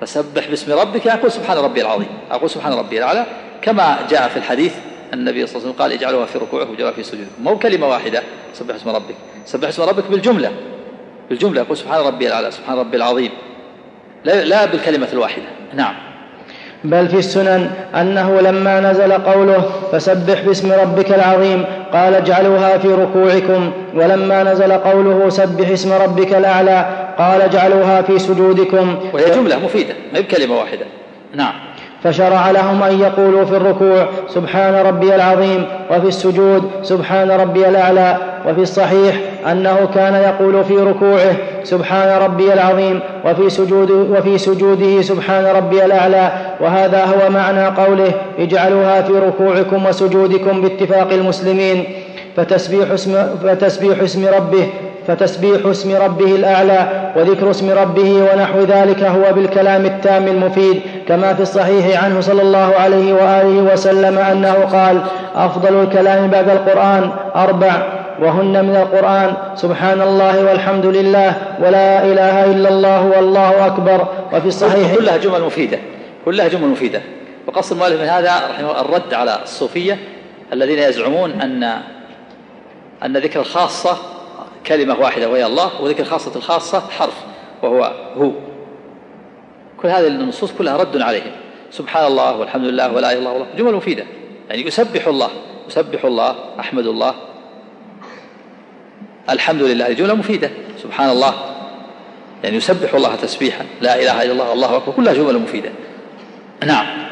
فسبح 0.00 0.48
باسم 0.48 0.72
ربك 0.72 1.06
أقول 1.08 1.32
سبحان 1.32 1.58
ربي 1.58 1.80
العظيم 1.80 2.08
أقول 2.30 2.50
سبحان 2.50 2.72
ربي 2.72 2.98
الأعلى. 2.98 3.26
كما 3.62 3.98
جاء 4.10 4.28
في 4.28 4.36
الحديث 4.36 4.74
النبي 5.14 5.46
صلى 5.46 5.56
الله 5.56 5.66
عليه 5.66 5.74
وسلم 5.74 5.82
قال 5.82 5.92
اجعلوها 5.92 6.26
في 6.26 6.38
ركوعه 6.38 6.70
وجعلوها 6.70 6.92
في 6.92 7.02
سجوده 7.02 7.26
مو 7.42 7.58
كلمة 7.58 7.88
واحدة. 7.88 8.22
سبح 8.54 8.74
اسم 8.74 8.90
ربك. 8.90 9.14
سبح 9.46 9.68
اسم 9.68 9.82
ربك 9.82 10.04
بالجملة. 10.10 10.50
بالجملة. 11.30 11.60
يقول 11.60 11.76
سبحان 11.76 12.06
ربي 12.06 12.26
الأعلى 12.26 12.50
سبحان 12.50 12.78
ربي 12.78 12.96
العظيم. 12.96 13.30
لا, 14.24 14.44
لا 14.44 14.66
بالكلمة 14.66 15.08
الواحدة. 15.12 15.44
نعم. 15.74 15.94
بل 16.84 17.08
في 17.08 17.16
السنن 17.16 17.70
أنه 17.94 18.40
لما 18.40 18.80
نزل 18.80 19.12
قوله 19.12 19.70
فسبح 19.92 20.40
باسم 20.40 20.72
ربك 20.72 21.12
العظيم 21.12 21.64
قال 21.92 22.14
اجعلوها 22.14 22.78
في 22.78 22.88
ركوعكم. 22.88 23.72
ولما 23.94 24.42
نزل 24.42 24.72
قوله 24.72 25.28
سبح 25.28 25.68
اسم 25.68 25.92
ربك 25.92 26.34
الأعلى 26.34 27.08
قال 27.18 27.42
اجعلوها 27.42 28.02
في 28.02 28.18
سجودكم. 28.18 28.98
وهي 29.12 29.30
جملة 29.30 29.58
مفيدة. 29.58 29.94
ما 30.12 30.20
بكلمة 30.20 30.58
واحدة. 30.58 30.86
نعم. 31.34 31.65
فشرع 32.06 32.50
لهم 32.50 32.82
أن 32.82 33.00
يقولوا 33.00 33.44
في 33.44 33.56
الركوع 33.56 34.06
سبحان 34.28 34.74
ربي 34.74 35.14
العظيم 35.14 35.64
وفي 35.90 36.08
السجود 36.08 36.70
سبحان 36.82 37.30
ربي 37.30 37.68
الأعلى 37.68 38.16
وفي 38.48 38.60
الصحيح 38.60 39.20
أنه 39.50 39.88
كان 39.94 40.14
يقول 40.14 40.64
في 40.64 40.76
ركوعه 40.76 41.36
سبحان 41.64 42.22
ربي 42.22 42.52
العظيم 42.52 43.00
وفي, 43.24 43.50
سجود 43.50 43.90
وفي 43.90 44.38
سجوده 44.38 45.02
سبحان 45.02 45.44
ربي 45.44 45.84
الأعلى. 45.84 46.32
وهذا 46.60 47.04
هو 47.04 47.30
معنى 47.30 47.66
قوله 47.66 48.12
اجعلوها 48.38 49.02
في 49.02 49.12
ركوعكم 49.12 49.86
وسجودكم 49.86 50.62
باتفاق 50.62 51.12
المسلمين. 51.12 51.84
فتسبيح 52.36 52.90
اسم, 52.90 53.36
فتسبيح 53.42 54.00
اسم 54.00 54.26
ربه 54.26 54.66
فتسبيح 55.06 55.66
اسم 55.66 55.96
ربه 55.96 56.34
الأعلى 56.34 57.12
وذكر 57.16 57.50
اسم 57.50 57.70
ربه 57.70 58.12
ونحو 58.12 58.60
ذلك 58.60 59.02
هو 59.02 59.32
بالكلام 59.32 59.86
التام 59.86 60.28
المفيد 60.28 60.80
كما 61.08 61.34
في 61.34 61.42
الصحيح 61.42 62.04
عنه 62.04 62.20
صلى 62.20 62.42
الله 62.42 62.74
عليه 62.74 63.12
وآله 63.12 63.72
وسلم 63.72 64.18
أنه 64.18 64.52
قال 64.52 65.02
أفضل 65.34 65.82
الكلام 65.82 66.30
بعد 66.30 66.48
القرآن 66.50 67.10
أربع 67.36 67.82
وهن 68.20 68.64
من 68.64 68.76
القرآن 68.76 69.34
سبحان 69.54 70.00
الله 70.00 70.44
والحمد 70.44 70.86
لله 70.86 71.34
ولا 71.58 72.04
إله 72.04 72.44
إلا 72.44 72.68
الله 72.68 73.06
والله 73.06 73.66
أكبر. 73.66 74.06
وفي 74.32 74.46
الصحيح 74.46 74.94
كلها 74.94 75.16
جمل 75.16 75.40
مفيدة 75.40 75.78
كلها 76.24 76.48
جمل 76.48 76.68
مفيدة. 76.68 77.00
وقصد 77.46 77.72
المؤلف 77.72 78.00
من 78.00 78.08
هذا 78.08 78.32
رحمه 78.50 78.80
الرد 78.80 79.14
على 79.14 79.38
الصوفية 79.42 79.98
الذين 80.52 80.78
يزعمون 80.78 81.30
أن 81.30 81.78
أن 83.04 83.16
ذكر 83.16 83.40
الخاصة 83.40 83.96
كلمة 84.66 85.00
واحدة 85.00 85.28
وهي 85.28 85.46
الله 85.46 85.82
وذكر 85.82 86.04
خاصة 86.04 86.36
الخاصة 86.36 86.80
حرف 86.80 87.24
وهو 87.62 87.92
هو. 88.16 88.32
كل 89.82 89.88
هذه 89.88 90.06
النصوص 90.06 90.52
كلها 90.52 90.76
رد 90.76 91.02
عليهم. 91.02 91.32
سبحان 91.70 92.06
الله 92.06 92.36
والحمد 92.36 92.64
لله 92.64 92.92
ولا 92.92 93.12
إله 93.12 93.18
إلا 93.18 93.32
الله. 93.32 93.46
جمل 93.56 93.74
مفيدة. 93.74 94.04
يعني 94.50 94.66
يسبح 94.66 95.06
الله 95.06 95.30
يسبح 95.68 96.04
الله 96.04 96.36
أحمد 96.60 96.86
الله. 96.86 97.14
الحمد 99.30 99.62
لله. 99.62 99.92
جملة 99.92 100.14
مفيدة. 100.14 100.50
سبحان 100.82 101.10
الله. 101.10 101.34
يعني 102.44 102.56
يسبح 102.56 102.94
الله 102.94 103.16
تسبيحا. 103.16 103.64
لا 103.80 104.02
إله 104.02 104.22
إلا 104.22 104.32
الله 104.32 104.52
الله 104.52 104.76
أكبر. 104.76 104.92
كلها 104.92 105.14
جمل 105.14 105.38
مفيدة. 105.38 105.70
نعم. 106.66 107.05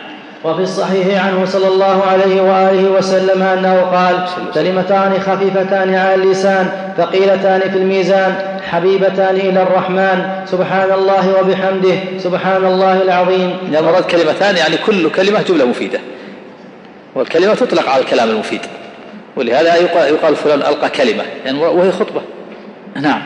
وفي 0.45 0.63
الصحيح 0.63 1.27
عنه 1.27 1.45
صلى 1.45 1.69
الله 1.69 2.03
عليه 2.03 2.41
وآله 2.41 2.91
وسلم 2.91 3.43
أنه 3.43 3.81
قال 3.81 4.29
كلمتان 4.55 5.21
خفيفتان 5.21 5.95
على 5.95 6.15
اللسان 6.15 6.69
ثقيلتان 6.97 7.61
في 7.61 7.79
الميزان 7.79 8.35
حبيبتان 8.71 9.37
إلى 9.37 9.63
الرحمن 9.63 10.45
سبحان 10.47 10.93
الله 10.93 11.41
وبحمده 11.41 11.97
سبحان 12.19 12.65
الله 12.65 13.03
العظيم. 13.03 13.57
المراد 13.79 14.05
كلمتان 14.05 14.57
يعني 14.57 14.77
كل 14.77 15.11
كلمة 15.11 15.43
جمله 15.43 15.65
مفيدة. 15.65 16.01
والكلمة 17.15 17.55
تطلق 17.55 17.89
على 17.89 18.03
الكلام 18.03 18.31
المفيد. 18.31 18.61
ولهذا 19.37 19.77
يقال 20.09 20.37
فلان 20.37 20.59
ألقى 20.59 20.91
كلمة 20.91 21.25
يعني 21.45 21.59
وهي 21.59 21.93
خطبة. 21.93 22.23
نعم. 22.97 23.23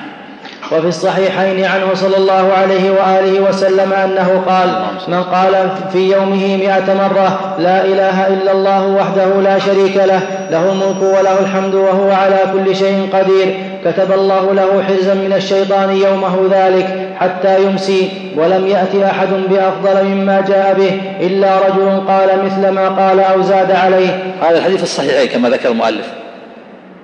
وفي 0.73 0.87
الصحيحين 0.87 1.65
عنه 1.65 1.95
صلى 1.95 2.17
الله 2.17 2.53
عليه 2.53 2.91
وآله 2.91 3.41
وسلم 3.49 3.93
أنه 3.93 4.43
قال 4.47 4.69
من 5.09 5.23
قال 5.23 5.71
في 5.93 6.13
يومه 6.13 6.57
مئة 6.57 6.95
مرة 6.95 7.57
لا 7.59 7.85
إله 7.85 8.27
إلا 8.27 8.53
الله 8.53 8.87
وحده 8.87 9.41
لا 9.41 9.59
شريك 9.59 9.97
له 9.97 10.21
له 10.51 10.73
الملك 10.73 11.03
وله 11.03 11.41
الحمد 11.41 11.75
وهو 11.75 12.11
على 12.11 12.39
كل 12.53 12.77
شيء 12.77 13.09
قدير 13.13 13.57
كتب 13.85 14.13
الله 14.13 14.55
له 14.55 14.83
حرزا 14.83 15.15
من 15.15 15.33
الشيطان 15.33 15.97
يومه 15.97 16.49
ذلك 16.51 17.09
حتى 17.21 17.63
يمسي 17.63 18.09
ولم 18.37 18.67
يأت 18.67 18.95
أحد 18.95 19.29
بأفضل 19.51 20.05
مما 20.05 20.41
جاء 20.41 20.75
به 20.75 21.01
إلا 21.27 21.59
رجل 21.59 22.07
قال 22.09 22.45
مثل 22.45 22.69
ما 22.69 22.89
قال 22.89 23.21
أو 23.21 23.43
زاد 23.43 23.73
عليه. 23.73 24.35
هذا 24.43 24.59
الحديث 24.59 24.83
الصحيحين 24.83 25.29
كما 25.29 25.49
ذكر 25.49 25.71
المؤلف 25.71 26.07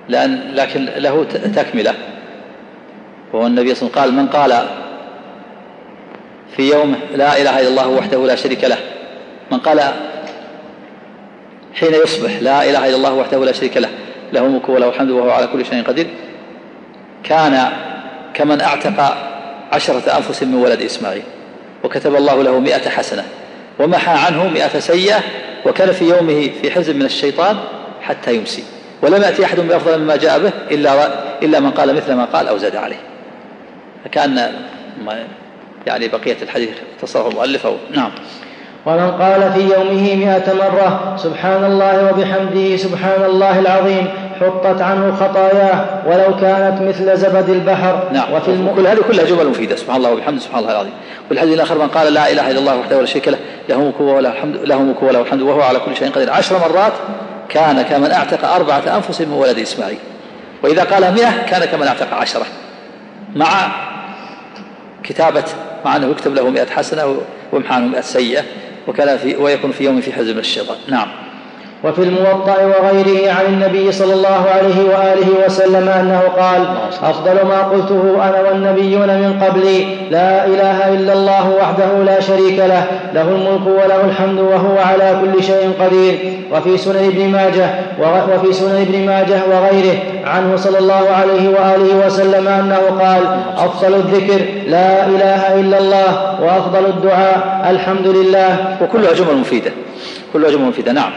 لأن 0.09 0.39
لكن 0.53 0.85
له 0.97 1.25
تكملة. 1.55 1.93
وهو 3.35 3.47
النبي 3.47 3.75
صلى 3.75 3.89
الله 3.89 4.01
عليه 4.01 4.11
وسلم 4.11 4.25
قال 4.25 4.25
من 4.25 4.27
قال 4.27 4.67
في 6.55 6.69
يومه 6.69 6.97
لا 7.15 7.41
إله 7.41 7.59
إلا 7.59 7.67
الله 7.67 7.87
وحده 7.87 8.25
لا 8.25 8.35
شريك 8.35 8.63
له 8.63 8.77
من 9.51 9.57
قال 9.57 9.79
حين 11.73 11.93
يصبح 11.93 12.31
لا 12.41 12.69
إله 12.69 12.87
إلا 12.87 12.95
الله 12.95 13.13
وحده 13.13 13.45
لا 13.45 13.51
شريك 13.51 13.77
له 13.77 13.89
له 14.33 14.41
الملك 14.41 14.69
وله 14.69 14.89
الحمد 14.89 15.09
وهو 15.09 15.29
على 15.29 15.47
كل 15.47 15.65
شيء 15.65 15.83
قدير 15.83 16.07
كان 17.23 17.69
كمن 18.33 18.61
أعتق 18.61 19.17
عشرة 19.71 20.17
أنفس 20.17 20.43
من 20.43 20.55
ولد 20.55 20.81
إسماعيل 20.81 21.23
وكتب 21.83 22.15
الله 22.15 22.43
له 22.43 22.59
مئة 22.59 22.89
حسنة 22.89 23.23
ومحى 23.79 24.11
عنه 24.25 24.47
مئة 24.47 24.79
سيئة 24.79 25.19
وكان 25.65 25.91
في 25.91 26.05
يومه 26.05 26.49
في 26.61 26.71
حزب 26.71 26.95
من 26.95 27.05
الشيطان 27.05 27.57
حتى 28.01 28.35
يمسي 28.35 28.63
ولم 29.01 29.21
يأتي 29.21 29.45
أحد 29.45 29.59
بأفضل 29.59 29.99
مما 29.99 30.15
جاء 30.15 30.39
به 30.39 30.51
إلا 30.71 31.09
إلا 31.43 31.59
من 31.59 31.71
قال 31.71 31.95
مثل 31.95 32.13
ما 32.13 32.25
قال 32.25 32.47
أو 32.47 32.57
زاد 32.57 32.75
عليه. 32.75 33.14
فكأن 34.05 34.51
يعني 35.87 36.07
بقية 36.07 36.37
الحديث 36.41 36.69
اختصره 36.97 37.27
المؤلف 37.27 37.65
أو 37.65 37.75
نعم. 37.95 38.11
ومن 38.85 39.11
قال 39.11 39.53
في 39.53 39.59
يومه 39.59 40.15
مئة 40.15 40.53
مرة 40.53 41.15
سبحان 41.17 41.63
الله 41.63 42.11
وبحمده 42.11 42.77
سبحان 42.77 43.23
الله 43.25 43.59
العظيم 43.59 44.07
حطت 44.41 44.81
عنه 44.81 45.15
خطاياه 45.15 45.85
ولو 46.07 46.37
كانت 46.37 46.81
مثل 46.81 47.17
زبد 47.17 47.49
البحر. 47.49 48.09
نعم. 48.13 48.33
وفي 48.33 48.47
الم... 48.47 48.73
كل 48.75 48.87
هذه 48.87 48.99
كلها 49.07 49.25
جمل 49.25 49.47
مفيدة 49.47 49.75
سبحان 49.75 49.97
الله 49.97 50.11
وبحمده 50.11 50.39
سبحان 50.39 50.59
الله 50.59 50.71
العظيم. 50.71 50.93
والحديث 51.29 51.53
الآخر 51.53 51.77
من 51.77 51.87
قال 51.87 52.13
لا 52.13 52.31
إله 52.31 52.51
إلا 52.51 52.59
الله 52.59 52.77
وحده 52.77 52.97
ولا 52.97 53.05
شريك 53.05 53.27
له 53.27 53.37
له 53.69 53.77
ملك 53.77 54.01
وله 54.01 54.29
الحمد 54.29 54.55
له 54.55 54.79
ملك 54.79 55.03
وله 55.03 55.21
الحمد 55.21 55.41
وهو 55.41 55.61
على 55.61 55.79
كل 55.79 55.95
شيء 55.95 56.11
قدير. 56.11 56.31
عشر 56.31 56.55
مرات 56.59 56.93
كان 57.49 57.81
كمن 57.81 58.11
أعتق 58.11 58.53
أربعة 58.53 58.95
أنفس 58.95 59.21
من 59.21 59.33
ولد 59.33 59.59
إسماعيل. 59.59 59.97
وإذا 60.63 60.83
قال 60.83 61.13
مئة 61.13 61.43
كان 61.49 61.65
كمن 61.65 61.87
أعتق 61.87 62.13
عشرة. 62.13 62.45
مع 63.35 63.47
كتابة 65.05 65.45
مع 65.85 65.95
أنه 65.95 66.07
يكتب 66.07 66.33
له 66.33 66.49
مئة 66.49 66.69
حسنة 66.69 67.17
ويمحى 67.51 67.73
عنه 67.73 67.87
مئة 67.87 68.01
سيئة 68.01 68.43
وكان 68.87 69.17
في 69.17 69.35
ويكون 69.35 69.71
في 69.71 69.83
يوم 69.83 70.01
في 70.01 70.13
حزب 70.13 70.37
الشيطان 70.37 70.77
نعم. 70.87 71.07
وفي 71.83 72.03
الموطأ 72.03 72.55
وغيره 72.65 73.31
عن 73.31 73.45
النبي 73.45 73.91
صلى 73.91 74.13
الله 74.13 74.45
عليه 74.55 74.79
وآله 74.89 75.45
وسلم 75.45 75.89
أنه 75.89 76.21
قال 76.39 76.61
أفضل 77.03 77.47
ما 77.47 77.61
قلته 77.61 78.01
أنا 78.29 78.49
والنبيون 78.49 79.07
من 79.07 79.39
قبلي 79.43 79.85
لا 80.11 80.45
إله 80.45 80.93
إلا 80.93 81.13
الله 81.13 81.49
وحده 81.61 82.03
لا 82.05 82.19
شريك 82.19 82.59
له 82.59 82.83
له 83.13 83.21
الملك 83.21 83.67
وله 83.67 84.01
الحمد 84.05 84.39
وهو 84.39 84.77
على 84.77 85.21
كل 85.21 85.43
شيء 85.43 85.73
قدير. 85.79 86.15
وفي 86.51 86.77
سنن 86.77 87.05
ابن 87.05 87.29
ماجه 87.29 87.69
وفي 88.33 88.53
سنن 88.53 88.81
ابن 88.81 89.05
ماجه 89.05 89.39
وغيره 89.51 89.97
عنه 90.25 90.55
صلى 90.55 90.79
الله 90.79 91.09
عليه 91.09 91.49
وآله 91.49 92.05
وسلم 92.05 92.47
أنه 92.47 92.81
قال 93.01 93.21
أفضل 93.57 93.93
الذكر 93.95 94.45
لا 94.67 95.07
إله 95.07 95.59
إلا 95.59 95.77
الله 95.77 96.41
وأفضل 96.41 96.85
الدعاء 96.85 97.67
الحمد 97.69 98.07
لله. 98.07 98.77
وكلها 98.81 99.13
جمل 99.13 99.35
مفيدة. 99.37 99.71
كلها 100.33 100.49
جمل 100.49 100.65
مفيدة. 100.65 100.91
نعم. 100.91 101.11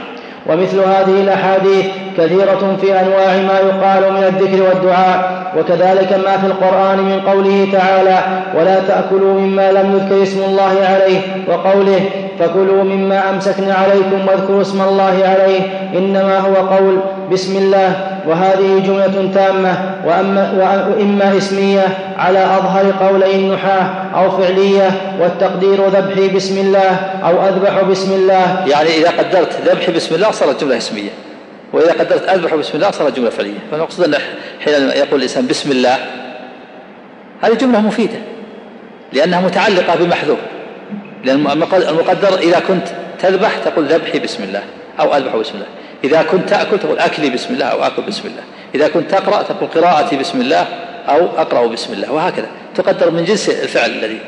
ومثل 0.46 0.78
هذه 0.78 1.20
الأحاديث 1.20 1.86
كثيرة 2.18 2.76
في 2.80 3.00
أنواع 3.00 3.36
ما 3.36 3.58
يقال 3.58 4.12
من 4.12 4.24
الذكر 4.24 4.62
والدعاء 4.62 5.38
وكذلك 5.58 6.12
ما 6.12 6.36
في 6.36 6.46
القرآن 6.46 6.98
من 6.98 7.20
قوله 7.20 7.68
تعالى 7.72 8.18
ولا 8.54 8.80
تأكلوا 8.80 9.40
مما 9.40 9.72
لم 9.72 9.92
يذكر 9.96 10.22
اسم 10.22 10.42
الله 10.44 10.76
عليه 10.90 11.20
وقوله 11.48 12.00
فكلوا 12.38 12.84
مما 12.84 13.30
امسكن 13.30 13.70
عليكم 13.70 14.28
واذكروا 14.28 14.60
اسم 14.60 14.82
الله 14.82 15.22
عليه 15.24 15.60
إنما 15.98 16.38
هو 16.38 16.54
قول 16.54 16.98
بسم 17.32 17.56
الله 17.56 18.17
وهذه 18.28 18.78
جملة 18.86 19.30
تامة 19.34 19.94
وأما 20.04 20.52
وإما 20.88 21.36
اسمية 21.36 22.14
على 22.18 22.38
أظهر 22.38 22.92
قولي 23.00 23.34
النحاه 23.34 23.90
أو 24.14 24.30
فعلية 24.30 24.90
والتقدير 25.20 25.88
ذبحي 25.88 26.28
بسم 26.28 26.58
الله 26.58 26.94
أو 27.24 27.48
أذبح 27.48 27.82
بسم 27.82 28.12
الله. 28.12 28.66
يعني 28.66 28.88
إذا 28.88 29.10
قدرت 29.10 29.52
ذبحي 29.66 29.92
بسم 29.92 30.14
الله 30.14 30.30
صارت 30.30 30.64
جملة 30.64 30.76
اسمية 30.76 31.10
وإذا 31.72 31.92
قدرت 31.92 32.28
أذبح 32.28 32.54
بسم 32.54 32.72
الله 32.74 32.90
صارت 32.90 33.16
جملة 33.16 33.30
فعلية. 33.30 33.58
فالمقصود 33.70 34.04
أن 34.04 34.20
حين 34.64 34.74
يقول 34.74 35.18
الإنسان 35.18 35.46
بسم 35.46 35.70
الله 35.70 35.96
هذه 37.42 37.54
جملة 37.54 37.80
مفيدة 37.80 38.18
لأنها 39.12 39.40
متعلقة 39.40 39.96
بمحذوف. 39.96 40.38
لأن 41.24 41.46
المقدر 41.72 42.38
إذا 42.38 42.60
كنت 42.68 42.88
تذبح 43.22 43.50
تقول 43.64 43.84
ذبحي 43.84 44.18
بسم 44.18 44.42
الله 44.42 44.62
أو 45.00 45.16
أذبح 45.16 45.36
بسم 45.36 45.54
الله. 45.54 45.66
إذا 46.04 46.22
كنت 46.22 46.48
تأكل 46.48 46.78
تقول 46.78 46.98
أكلي 46.98 47.30
بسم 47.30 47.54
الله 47.54 47.66
أو 47.66 47.82
أكل 47.82 48.02
بسم 48.02 48.28
الله. 48.28 48.42
إذا 48.74 48.88
كنت 48.88 49.10
تقرأ 49.10 49.42
تقول 49.42 49.68
قراءتي 49.68 50.16
بسم 50.16 50.40
الله 50.40 50.66
أو 51.08 51.26
أقرأ 51.26 51.66
بسم 51.66 51.92
الله. 51.92 52.12
وهكذا. 52.12 52.48
تقدر 52.74 53.10
من 53.10 53.24
جنس 53.24 53.48
الفعل 53.48 53.90
الذي 53.90 54.20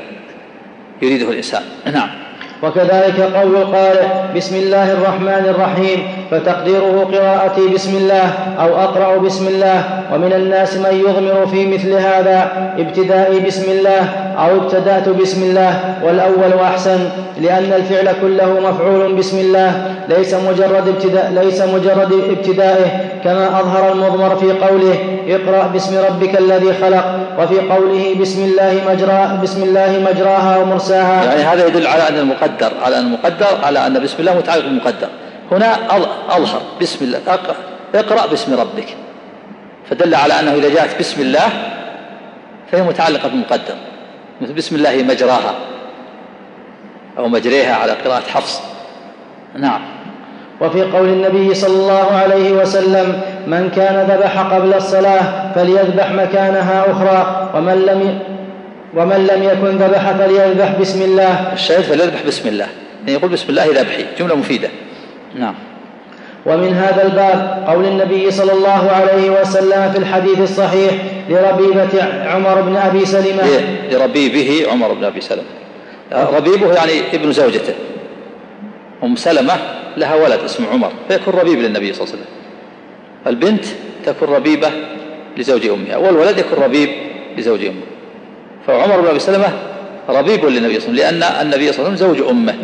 يريده 1.03 1.31
الإنسان. 1.31 1.63
نعم. 1.93 2.30
وكذلك 2.63 3.21
قول 3.21 3.57
القارئ 3.57 4.07
بسم 4.37 4.57
الله 4.57 4.93
الرحمن 4.93 5.45
الرحيم 5.49 6.03
فتقديره 6.31 7.09
قراءتي 7.13 7.69
بسم 7.75 7.97
الله 7.97 8.33
أو 8.61 8.77
أقرأ 8.77 9.19
بسم 9.19 9.49
الله 9.49 9.85
ومن 10.13 10.33
الناس 10.33 10.77
من 10.77 11.05
يضمر 11.07 11.47
في 11.47 11.67
مثل 11.67 11.93
هذا 11.93 12.49
ابتدائي 12.79 13.41
بسم 13.41 13.71
الله 13.71 14.03
أو 14.39 14.57
ابتدأت 14.57 15.09
بسم 15.09 15.43
الله 15.43 15.81
والأول 16.05 16.61
أحسن 16.63 16.99
لأن 17.41 17.73
الفعل 17.73 18.15
كله 18.23 18.61
مفعول 18.61 19.15
بسم 19.15 19.39
الله 19.39 19.97
ليس 20.09 20.35
مجرد 20.35 20.89
ابتداء 20.89 21.33
ليس 21.43 21.63
مجرد 21.63 22.13
ابتدائه 22.31 22.87
كما 23.25 23.61
أظهر 23.61 23.93
المضمر 23.93 24.37
في 24.37 24.53
قوله 24.53 24.95
اقرأ 25.29 25.67
باسم 25.67 25.99
ربك 25.99 26.39
الذي 26.39 26.73
خلق 26.83 27.05
وفي 27.39 27.61
قوله 27.61 28.17
بسم 28.21 28.45
الله 28.45 28.81
مجرى 28.93 29.39
بسم 29.43 29.63
الله 29.63 30.03
مجراها 30.11 30.59
ومرساها. 30.59 31.25
يعني 31.25 31.43
هذا 31.43 31.67
يدل 31.67 31.87
على 31.87 32.09
أن 32.09 32.19
المقدر 32.51 32.73
على 32.85 32.99
أن 32.99 33.07
المقدر 33.07 33.65
على 33.65 33.87
أن 33.87 34.03
بسم 34.03 34.17
الله 34.21 34.39
متعلق 34.39 34.65
بالمقدر. 34.65 35.09
هنا 35.53 35.75
أظهر 36.29 36.63
بسم 36.81 37.05
الله 37.05 37.19
اقرأ, 37.95 38.27
باسم 38.27 38.61
ربك. 38.61 38.97
فدل 39.91 40.15
على 40.15 40.41
أنه 40.41 40.53
إذا 40.55 40.69
جاءت 40.69 40.99
بسم 40.99 41.21
الله 41.21 41.49
فهي 42.73 42.83
متعلقة 42.83 43.29
بالمقدر. 43.29 43.75
مثل 44.41 44.53
بسم 44.53 44.77
الله 44.77 45.03
مجراها 45.03 45.55
أو 47.19 47.29
مجريها 47.29 47.75
على 47.75 47.93
قراءة 47.93 48.23
حفص. 48.29 48.61
نعم. 49.57 49.81
وفي 50.61 50.83
قول 50.83 51.09
النبي 51.09 51.55
صلى 51.55 51.77
الله 51.77 52.13
عليه 52.13 52.53
وسلم 52.53 53.21
من 53.47 53.71
كان 53.77 54.07
ذبح 54.11 54.41
قبل 54.41 54.75
الصلاة 54.75 55.53
فليذبح 55.55 56.13
مكانها 56.13 56.91
أخرى 56.91 57.51
ومن 57.55 57.75
لم 57.75 58.19
ومن 58.97 59.27
لم 59.27 59.43
يكن 59.43 59.77
ذبح 59.77 60.13
فليذبح 60.13 60.81
بسم 60.81 61.03
الله. 61.03 61.53
الشهيد 61.53 61.81
فليذبح 61.81 62.23
بسم 62.27 62.49
الله. 62.49 62.67
يعني 63.01 63.13
يقول 63.13 63.31
بسم 63.31 63.47
الله 63.49 63.67
ذبحي. 63.67 64.05
جملة 64.19 64.35
مفيدة. 64.35 64.69
نعم. 65.39 65.55
ومن 66.47 66.75
هذا 66.75 67.03
الباب 67.03 67.65
قول 67.67 67.85
النبي 67.85 68.31
صلى 68.31 68.53
الله 68.53 68.91
عليه 68.91 69.41
وسلم 69.41 69.93
في 69.93 69.99
الحديث 69.99 70.41
الصحيح 70.41 70.95
لربيبة 71.29 72.05
عمر 72.25 72.61
بن 72.61 72.77
أبي 72.77 73.07
سلمة. 73.07 73.43
لربيبه 73.91 74.67
عمر 74.73 74.93
بن 74.93 75.05
أبي 75.05 75.21
سلمة. 75.21 75.45
ربيبه 76.13 76.75
يعني 76.75 76.93
ابن 77.13 77.33
زوجته. 77.33 77.75
أم 79.05 79.17
سلمة 79.17 79.55
لها 79.97 80.15
ولد 80.15 80.41
اسمه 80.45 80.69
عمر. 80.69 80.93
فيكون 81.09 81.35
ربيب 81.35 81.59
للنبي 81.59 81.93
صلى 81.93 82.05
الله 82.05 82.15
عليه 82.15 82.25
وسلم. 82.25 82.35
البنت 83.27 83.65
تكون 84.07 84.29
ربيبة 84.29 84.71
لزوج 85.37 85.67
أمها. 85.67 85.97
والولد 85.97 86.39
يكون 86.39 86.65
ربيب 86.65 86.91
لزوج 87.39 87.65
أمه. 87.65 87.83
فعمر 88.67 89.01
بن 89.01 89.07
أبي 89.07 89.19
سلمة 89.19 89.49
ربيب 90.09 90.45
للنبي 90.45 90.81
صلى 90.81 90.89
الله 90.91 91.05
عليه 91.05 91.17
وسلم 91.17 91.21
لأن 91.21 91.43
النبي 91.47 91.73
صلى 91.73 91.87
الله 91.87 91.91
عليه 91.91 92.05
وسلم 92.05 92.17
زوج 92.17 92.29
أمه. 92.29 92.55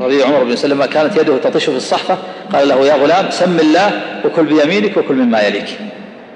رضي 0.00 0.22
عمر 0.22 0.44
بن 0.44 0.56
سلمة 0.56 0.86
كانت 0.86 1.16
يده 1.16 1.36
تطش 1.36 1.64
في 1.64 1.76
الصحفة 1.76 2.18
قال 2.52 2.68
له 2.68 2.86
يا 2.86 2.94
غلام 2.94 3.30
سم 3.30 3.60
الله 3.60 4.00
وكل 4.24 4.44
بيمينك 4.44 4.96
وكل 4.96 5.14
مما 5.14 5.40
يليك. 5.40 5.78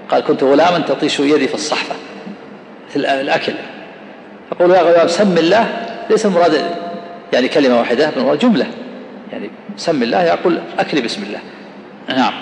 قال 0.09 0.25
كنت 0.25 0.43
غلاما 0.43 0.79
تطيش 0.79 1.21
يدي 1.21 1.49
في 1.49 1.55
الصحفة 1.55 1.95
مثل 2.91 3.07
الأكل. 3.07 3.53
فقول 4.51 4.71
يا 4.71 4.83
غلام 4.83 5.09
سم 5.09 5.39
الله 5.39 5.87
ليس 6.11 6.27
المراد 6.27 6.65
يعني 7.33 7.49
كلمة 7.49 7.79
واحدة 7.79 8.11
بل 8.17 8.39
جملة. 8.39 8.67
يعني 9.33 9.51
سم 9.77 10.03
الله 10.03 10.23
يقول 10.23 10.59
أكل 10.79 11.01
بسم 11.01 11.23
الله. 11.23 11.41
نعم. 12.09 12.33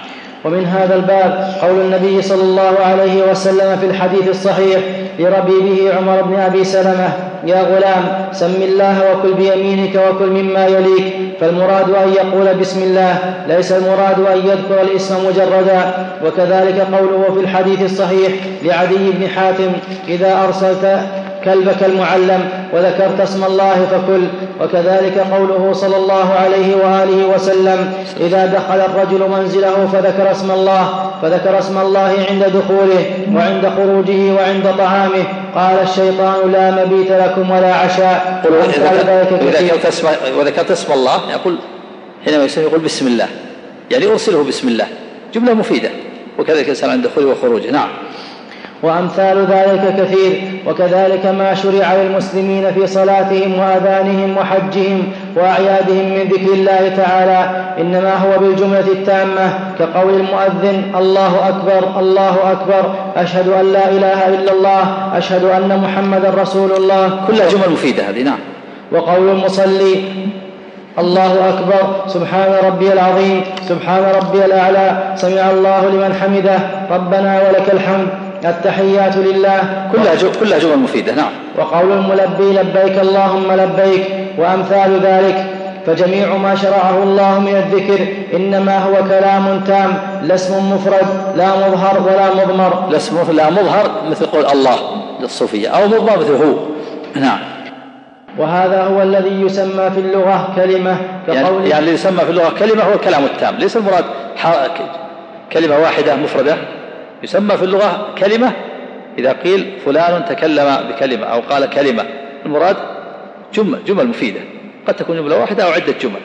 ومن 0.44 0.66
هذا 0.66 0.94
الباب 0.94 1.54
قول 1.62 1.80
النبي 1.80 2.22
صلى 2.22 2.42
الله 2.42 2.74
عليه 2.84 3.30
وسلم 3.30 3.76
في 3.76 3.86
الحديث 3.86 4.28
الصحيح 4.28 4.80
لربيبه 5.18 5.94
عمر 5.98 6.22
بن 6.22 6.40
أبي 6.40 6.64
سلمة 6.64 7.12
يا 7.46 7.62
غلام 7.62 8.28
سم 8.32 8.62
الله 8.62 9.12
وكل 9.12 9.34
بيمينك 9.34 10.00
وكل 10.10 10.26
مما 10.30 10.66
يليك 10.66 11.14
فالمراد 11.40 11.90
أن 11.90 12.12
يقول 12.12 12.54
بسم 12.60 12.82
الله 12.82 13.18
ليس 13.48 13.72
المراد 13.72 14.20
أن 14.20 14.36
يذكر 14.36 14.82
الاسم 14.82 15.26
مجردا. 15.26 16.08
وكذلك 16.24 16.86
قوله 16.92 17.34
في 17.34 17.40
الحديث 17.40 17.82
الصحيح 17.82 18.32
لعدي 18.62 19.10
بن 19.10 19.28
حاتم 19.28 19.72
إذا 20.08 20.44
أرسلت 20.44 21.00
كلبك 21.44 21.82
المعلم 21.82 22.48
وذكرت 22.72 23.20
اسم 23.20 23.44
الله 23.44 23.86
فكل. 23.90 24.24
وكذلك 24.60 25.18
قوله 25.18 25.72
صلى 25.72 25.96
الله 25.96 26.32
عليه 26.32 26.76
وآله 26.76 27.26
وسلم 27.34 27.92
إذا 28.20 28.46
دخل 28.46 28.80
الرجل 28.80 29.30
منزله 29.30 29.88
فذكر 29.92 30.30
اسم 30.30 30.50
الله 30.50 31.10
فذكر 31.22 31.58
اسم 31.58 31.78
الله 31.78 32.14
عند 32.30 32.44
دخوله 32.44 33.04
وعند 33.34 33.68
خروجه 33.76 34.32
وعند 34.32 34.74
طعامه. 34.78 35.24
قال 35.54 35.82
الشيطان 35.82 36.52
لا 36.52 36.70
مبيت 36.70 37.12
لكم 37.12 37.50
ولا 37.50 37.74
عشاء. 37.74 38.42
وذكرت 40.38 40.70
اسم 40.70 40.92
الله 40.92 41.20
يقول 41.30 41.58
حينما 42.24 42.48
يقول 42.56 42.80
بسم 42.80 43.06
الله. 43.06 43.26
يعني 43.90 44.06
أرسله 44.06 44.44
بسم 44.44 44.68
الله. 44.68 44.86
جملة 45.34 45.54
مفيدة. 45.54 45.90
وكذلك 46.38 46.64
الإنسان 46.64 46.90
عند 46.90 47.06
دخوله 47.06 47.26
وخروجه. 47.26 47.70
نعم. 47.70 47.88
وأمثال 48.82 49.46
ذلك 49.46 49.94
كثير 49.98 50.42
وكذلك 50.66 51.26
ما 51.26 51.54
شرع 51.54 51.94
للمسلمين 51.94 52.72
في 52.72 52.86
صلاتهم 52.86 53.58
وأذانهم 53.58 54.36
وحجهم 54.36 55.02
وأعيادهم 55.36 56.08
من 56.08 56.28
ذكر 56.32 56.52
الله 56.52 56.92
تعالى 56.96 57.50
إنما 57.80 58.14
هو 58.14 58.38
بالجملة 58.38 58.80
التامة 58.92 59.58
كقول 59.78 60.14
المؤذن 60.14 60.82
الله 60.98 61.48
أكبر 61.48 62.00
الله 62.00 62.52
أكبر 62.52 62.94
أشهد 63.16 63.48
أن 63.48 63.72
لا 63.72 63.90
إله 63.90 64.28
إلا 64.28 64.52
الله 64.52 64.84
أشهد 65.14 65.44
أن 65.44 65.78
محمدا 65.78 66.30
رسول 66.42 66.72
الله. 66.72 67.20
كلها 67.26 67.48
جمل 67.48 67.72
مفيدة 67.72 68.02
هذه 68.10 68.22
نعم. 68.22 68.38
وقول 68.92 69.28
المصلي 69.28 70.04
الله 70.98 71.48
أكبر 71.48 71.96
سبحان 72.06 72.54
ربي 72.64 72.92
العظيم 72.92 73.40
سبحان 73.68 74.02
ربي 74.22 74.44
الأعلى 74.44 74.98
سمع 75.16 75.50
الله 75.50 75.88
لمن 75.88 76.14
حمده 76.22 76.58
ربنا 76.90 77.42
ولك 77.48 77.72
الحمد. 77.72 78.27
التحيات 78.44 79.16
لله. 79.16 79.88
كلها 79.92 80.14
كلها 80.40 80.58
جمل 80.58 80.78
مفيدة 80.78 81.14
نعم. 81.14 81.30
وقول 81.58 81.92
الملبي 81.92 82.58
لبيك 82.60 82.98
اللهم 82.98 83.52
لبيك 83.52 84.06
وأمثال 84.38 85.00
ذلك. 85.02 85.46
فجميع 85.86 86.36
ما 86.36 86.54
شرعه 86.54 87.02
الله 87.02 87.38
من 87.40 87.56
الذكر 87.56 88.06
إنما 88.34 88.78
هو 88.78 89.04
كلام 89.08 89.60
تام 89.66 89.98
لا 90.22 90.34
اسم 90.34 90.72
مفرد 90.72 91.06
لا 91.36 91.68
مظهر 91.68 92.02
ولا 92.02 92.34
مضمر. 92.34 92.88
لا 92.90 92.96
اسم 92.96 93.36
لا 93.36 93.50
مظهر 93.50 93.90
مثل 94.10 94.26
قول 94.26 94.46
الله 94.46 94.76
للصوفية 95.20 95.68
أو 95.68 95.86
مضمر 95.88 96.18
مثل 96.18 96.34
هو. 96.34 96.54
نعم. 97.14 97.38
وهذا 98.38 98.82
هو 98.82 99.02
الذي 99.02 99.40
يسمى 99.40 99.90
في 99.90 100.00
اللغة 100.00 100.52
كلمة 100.56 100.96
يعني, 101.28 101.68
يعني 101.68 101.78
اللي 101.78 101.92
يسمى 101.92 102.20
في 102.20 102.30
اللغة 102.30 102.52
كلمة 102.58 102.82
هو 102.82 102.92
الكلام 102.92 103.24
التام. 103.24 103.54
ليس 103.56 103.76
المراد 103.76 104.04
كلمة 105.52 105.78
واحدة 105.78 106.16
مفردة؟ 106.16 106.56
يسمى 107.22 107.56
في 107.56 107.64
اللغة 107.64 108.14
كلمة 108.18 108.52
إذا 109.18 109.32
قيل 109.32 109.72
فلان 109.84 110.24
تكلم 110.24 110.76
بكلمة 110.88 111.26
أو 111.26 111.40
قال 111.40 111.70
كلمة 111.70 112.04
المراد 112.46 112.76
جمل 113.54 113.84
جمل 113.84 114.06
مفيدة 114.06 114.40
قد 114.86 114.94
تكون 114.94 115.16
جملة 115.16 115.40
واحدة 115.40 115.64
أو 115.64 115.70
عدة 115.70 115.94
جمل. 116.00 116.20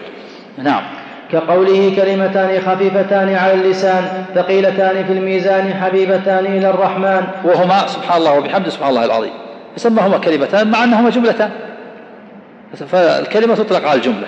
نعم. 0.58 0.84
كقوله 1.32 1.94
كلمتان 1.96 2.62
خفيفتان 2.62 3.36
على 3.36 3.54
اللسان 3.54 4.26
ثقيلتان 4.36 5.06
في 5.06 5.14
الميزان 5.14 5.74
حبيبتان 5.74 6.46
إلى 6.46 6.70
الرحمن. 6.70 7.24
وهما 7.44 7.88
سبحان 7.88 8.18
الله 8.18 8.38
وبحمده 8.38 8.70
سبحان 8.70 8.90
الله 8.90 9.06
العظيم. 9.06 9.32
يسمىهما 9.78 10.18
كلمتان 10.18 10.72
مع 10.72 10.84
أنهما 10.84 11.10
جملتان. 11.10 11.50
فالكلمة 12.74 13.56
تطلق 13.56 13.88
على 13.88 13.98
الجملة. 13.98 14.28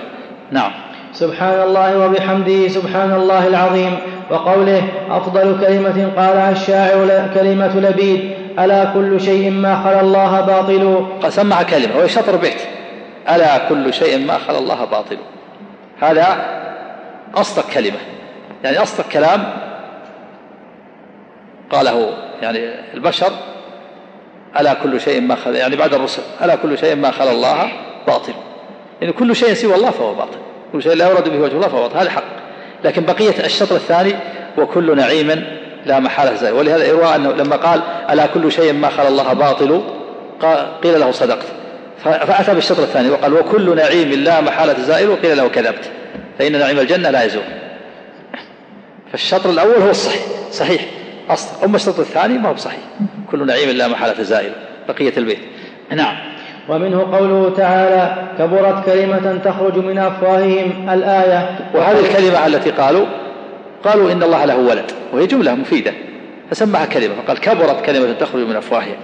نعم. 0.52 0.72
سبحان 1.16 1.62
الله 1.62 1.98
وبحمده 2.00 2.68
سبحان 2.68 3.12
الله 3.12 3.48
العظيم 3.48 3.98
وقوله 4.32 4.84
أفضل 5.10 5.60
كلمة 5.62 6.12
قالها 6.18 6.52
الشاعر 6.52 7.30
كلمة 7.34 7.80
لبيد 7.80 8.32
ألا 8.60 8.86
كل 8.86 9.22
شيء 9.22 9.52
ما 9.52 9.84
خلا 9.84 10.02
الله 10.02 10.42
باطل؟ 10.42 11.06
سمع 11.30 11.64
كلمة 11.64 11.98
وهي 11.98 12.10
شطر 12.10 12.36
بيت. 12.36 12.62
ألا 13.30 13.70
كل 13.70 13.94
شيء 13.94 14.26
ما 14.26 14.38
خلا 14.38 14.58
الله 14.58 14.86
باطل؟ 14.86 15.18
هذا 16.00 16.46
أصدق 17.36 17.70
كلمة. 17.70 17.98
يعني 18.64 18.78
أصدق 18.78 19.08
كلام 19.10 19.54
قاله 21.70 22.14
يعني 22.42 22.60
البشر 22.94 23.32
ألا 24.60 24.74
كل 24.74 25.02
شيء 25.02 25.22
ما 25.22 25.36
خلا 25.36 25.58
يعني 25.58 25.76
بعد 25.76 25.94
الرسل 25.94 26.22
ألا 26.44 26.56
كل 26.56 26.78
شيء 26.78 26.96
ما 26.96 27.12
خلا 27.12 27.32
الله 27.32 27.72
باطل؟ 28.08 28.34
يعني 29.02 29.14
كل 29.14 29.36
شيء 29.36 29.54
سوى 29.54 29.76
الله 29.76 29.90
فهو 29.90 30.14
باطل. 30.14 30.40
كل 30.74 30.84
شيء 30.84 30.94
لا 30.94 31.10
يراد 31.10 31.30
به 31.30 31.40
وجه 31.40 31.54
الله 31.54 31.68
فهو 31.68 31.86
هذا 31.86 32.10
حق. 32.10 32.24
لكن 32.84 33.06
بقية 33.06 33.46
الشطر 33.46 33.76
الثاني 33.76 34.16
وكل 34.58 34.98
نعيم 34.98 35.46
لا 35.86 36.00
محالة 36.00 36.36
زائل 36.36 36.54
ولهذا 36.54 36.86
يروى 36.86 37.16
أنه 37.16 37.32
لما 37.32 37.56
قال 37.56 37.82
ألا 38.10 38.26
كل 38.26 38.52
شيء 38.52 38.74
ما 38.74 38.90
خلا 38.90 39.08
الله 39.08 39.34
باطل؟ 39.34 39.84
قيل 40.84 41.00
له 41.00 41.12
صدقت. 41.12 41.46
فأتى 42.04 42.54
بالشطر 42.54 42.84
الثاني 42.84 43.10
وقال 43.10 43.34
وكل 43.34 43.76
نعيم 43.76 44.12
لا 44.12 44.42
محالة 44.42 44.80
زائل؟ 44.80 45.10
وقيل 45.10 45.38
له 45.38 45.48
كذبت. 45.48 45.92
فإن 46.40 46.60
نعيم 46.60 46.80
الجنة 46.80 47.10
لا 47.10 47.24
يزول. 47.24 47.44
فالشطر 49.12 49.50
الأول 49.50 49.76
هو 49.76 49.90
الصحيح. 49.90 50.22
صحيح. 50.52 50.86
أصلا 51.30 51.66
أما 51.66 51.76
الشطر 51.76 52.02
الثاني 52.02 52.38
ما 52.38 52.50
هو 52.50 52.54
بصحيح. 52.54 52.80
كل 53.32 53.46
نعيم 53.46 53.70
لا 53.70 53.88
محالة 53.88 54.24
زائل. 54.24 54.52
بقية 54.88 55.14
البيت. 55.18 55.40
نعم. 55.92 56.35
ومنه 56.70 57.18
قوله 57.18 57.54
تعالى 57.58 58.16
كبرت 58.40 58.86
كلمة 58.86 59.40
تخرج 59.46 59.78
من 59.78 59.98
أفواههم. 59.98 60.90
الآية. 60.90 61.50
وهذه 61.74 62.00
الكلمة 62.00 62.48
التي 62.48 62.72
قالوا 62.72 63.06
قالوا 63.84 64.12
إن 64.12 64.24
الله 64.24 64.46
له 64.46 64.58
ولد 64.58 64.92
وهي 65.14 65.28
جملة 65.28 65.56
مفيدة 65.56 65.92
فسماها 66.52 66.86
كلمة 66.86 67.14
فقال 67.26 67.40
كبرت 67.40 67.86
كلمة 67.86 68.14
تخرج 68.14 68.48
من 68.48 68.56
أفواههم. 68.56 68.98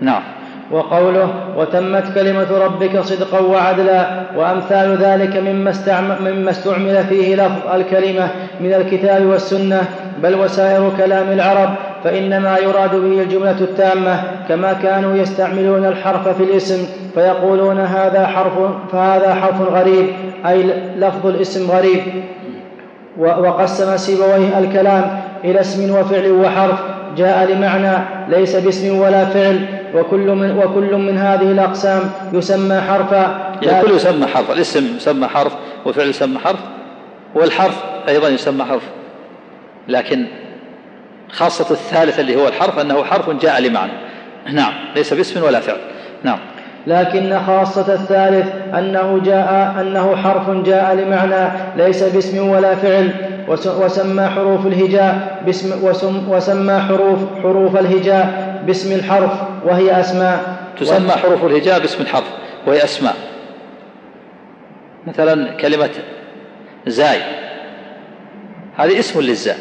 نعم. 0.00 0.22
وقوله 0.70 1.34
وتمت 1.56 2.14
كلمة 2.14 2.58
ربك 2.64 3.00
صدقا 3.00 3.40
وعدلا 3.40 4.06
وأمثال 4.36 4.96
ذلك 4.96 5.36
مما 5.36 5.70
استعمل, 5.70 6.16
مما 6.20 6.50
استعمل 6.50 7.04
فيه 7.08 7.34
لفظ 7.36 7.74
الكلمة 7.74 8.28
من 8.60 8.74
الكتاب 8.74 9.26
والسنة 9.26 9.84
بل 10.22 10.34
وسائر 10.34 10.92
كلام 10.98 11.32
العرب 11.32 11.74
فإنما 12.04 12.58
يراد 12.58 12.90
به 12.90 13.22
الجملة 13.22 13.60
التامة 13.60 14.22
كما 14.48 14.72
كانوا 14.72 15.16
يستعملون 15.16 15.84
الحرف 15.86 16.28
في 16.28 16.42
الاسم 16.42 16.86
فيقولون 17.14 17.78
هذا 17.78 18.26
حرف 18.26 18.52
فهذا 18.92 19.34
حرف 19.34 19.60
غريب 19.60 20.06
أي 20.46 20.62
لفظ 20.96 21.26
الاسم 21.26 21.70
غريب. 21.70 22.00
وقسم 23.18 23.96
سيبويه 23.96 24.58
الكلام 24.58 25.20
إلى 25.44 25.60
اسم 25.60 25.94
وفعل 25.94 26.32
وحرف 26.32 26.78
جاء 27.16 27.52
لمعنى 27.52 27.98
ليس 28.28 28.56
باسم 28.56 28.98
ولا 28.98 29.24
فعل 29.24 29.66
وكل 29.94 30.18
من, 30.30 30.58
وكل 30.58 30.96
من 30.96 31.18
هذه 31.18 31.52
الأقسام 31.52 32.00
يسمى 32.32 32.80
حرفا. 32.80 33.52
يعني 33.62 33.82
كل 33.82 33.94
يسمى 33.94 34.26
حرف 34.26 34.50
الاسم 34.50 34.96
يسمى 34.96 35.26
حرف 35.26 35.52
وفعل 35.86 36.08
يسمى 36.08 36.38
حرف 36.38 36.60
والحرف 37.34 37.82
أيضا 38.08 38.28
يسمى 38.28 38.64
حرف. 38.64 38.82
لكن 39.88 40.26
خاصة 41.30 41.70
الثالث 41.70 42.20
اللي 42.20 42.36
هو 42.36 42.48
الحرف 42.48 42.78
أنه 42.78 43.04
حرف 43.04 43.30
جاء 43.30 43.60
لمعنى. 43.60 43.92
نعم 44.52 44.72
ليس 44.96 45.14
باسم 45.14 45.42
ولا 45.42 45.60
فعل. 45.60 45.78
نعم. 46.22 46.38
لكن 46.86 47.38
خاصة 47.46 47.94
الثالث 47.94 48.46
أنه 48.78 49.20
جاء 49.24 49.76
أنه 49.80 50.16
حرف 50.16 50.50
جاء 50.50 50.94
لمعنى 50.94 51.50
ليس 51.76 52.02
باسم 52.02 52.48
ولا 52.48 52.74
فعل. 52.74 53.10
وسمى 53.48 54.26
حروف 54.26 54.66
الهجاء 54.66 55.42
باسم 55.46 55.84
وسمى 56.30 56.80
حروف 56.80 57.18
حروف 57.42 57.76
الهجاء 57.76 58.54
باسم 58.66 58.94
الحرف 58.94 59.32
وهي 59.64 60.00
أسماء. 60.00 60.56
تسمى 60.80 61.10
حروف 61.10 61.44
الهجاء 61.44 61.80
باسم 61.80 62.02
الحرف 62.02 62.30
وهي 62.66 62.84
أسماء. 62.84 63.16
مثلا 65.06 65.52
كلمة 65.52 65.90
زاي. 66.86 67.20
هذه 68.76 68.98
اسم 68.98 69.20
للزاء. 69.20 69.56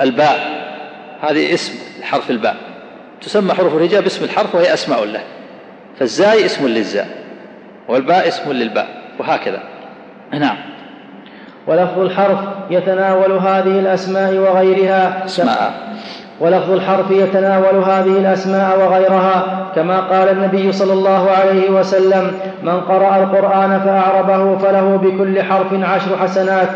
الباء. 0.00 0.38
هذه 1.20 1.54
اسم 1.54 1.74
حرف 2.02 2.30
الباء. 2.30 2.56
تسمى 3.22 3.54
حروف 3.54 3.74
الهجاء 3.74 4.00
باسم 4.00 4.24
الحرف 4.24 4.54
وهي 4.54 4.74
أسماء 4.74 5.04
له. 5.04 5.20
فالزاي 5.98 6.46
اسم 6.46 6.68
للزاء 6.68 7.08
والباء 7.88 8.28
اسم 8.28 8.52
للباء 8.52 8.88
وهكذا. 9.18 9.62
نعم. 10.32 10.56
ولفظ 11.66 11.98
الحرف 11.98 12.38
يتناول 12.70 13.32
هذه 13.32 13.78
الأسماء 13.78 14.34
وغيرها 14.34 15.24
أسماء. 15.24 15.72
ولفظ 16.40 16.70
الحرف 16.70 17.10
يتناول 17.10 17.76
هذه 17.76 18.18
الأسماء 18.18 18.78
وغيرها 18.78 19.66
كما 19.74 20.00
قال 20.00 20.28
النبي 20.28 20.72
صلى 20.72 20.92
الله 20.92 21.30
عليه 21.30 21.70
وسلم 21.70 22.32
من 22.62 22.80
قرأ 22.80 23.16
القرآن 23.16 23.80
فأعربه 23.80 24.58
فله 24.58 24.96
بكل 24.96 25.42
حرف 25.42 25.72
عشر 25.72 26.16
حسنات 26.16 26.68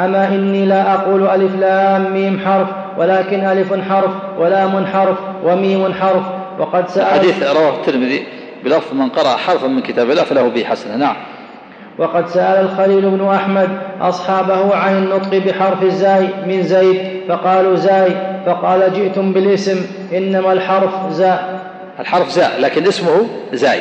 أما 0.00 0.28
إني 0.28 0.66
لا 0.66 0.94
أقول 0.94 1.26
ألف 1.26 1.54
لام 1.54 2.12
ميم 2.12 2.40
حرف 2.46 2.68
ولكن 2.98 3.44
ألف 3.44 3.74
حرف 3.90 4.10
ولام 4.38 4.86
حرف 4.86 5.16
وميم 5.44 5.94
حرف. 5.94 6.22
وقد 6.58 6.88
سأل 6.88 7.06
حديث 7.06 7.42
رواه 7.42 7.70
الترمذي 7.70 8.26
بلفظ 8.64 8.94
من 8.94 9.08
قرأ 9.08 9.36
حرفا 9.36 9.66
من 9.66 9.82
كتاب 9.82 10.10
الله 10.10 10.22
فله 10.22 10.48
به 10.48 10.64
حسنة. 10.64 10.96
نعم. 10.96 11.16
وقد 11.98 12.28
سأل 12.28 12.64
الخليل 12.64 13.10
بن 13.10 13.28
أحمد 13.28 13.68
أصحابه 14.00 14.76
عن 14.76 14.96
النطق 14.96 15.38
بحرف 15.38 15.82
الزاي 15.82 16.28
من 16.46 16.62
زيد 16.62 17.20
فقالوا 17.28 17.76
زاي 17.76 18.10
فقال 18.46 18.92
جئتم 18.94 19.32
بالاسم 19.32 19.86
إنما 20.12 20.52
الحرف 20.52 21.10
زاء 21.10 21.60
الحرف 22.00 22.28
زاء 22.28 22.60
لكن 22.60 22.86
اسمه 22.86 23.26
زاي. 23.52 23.80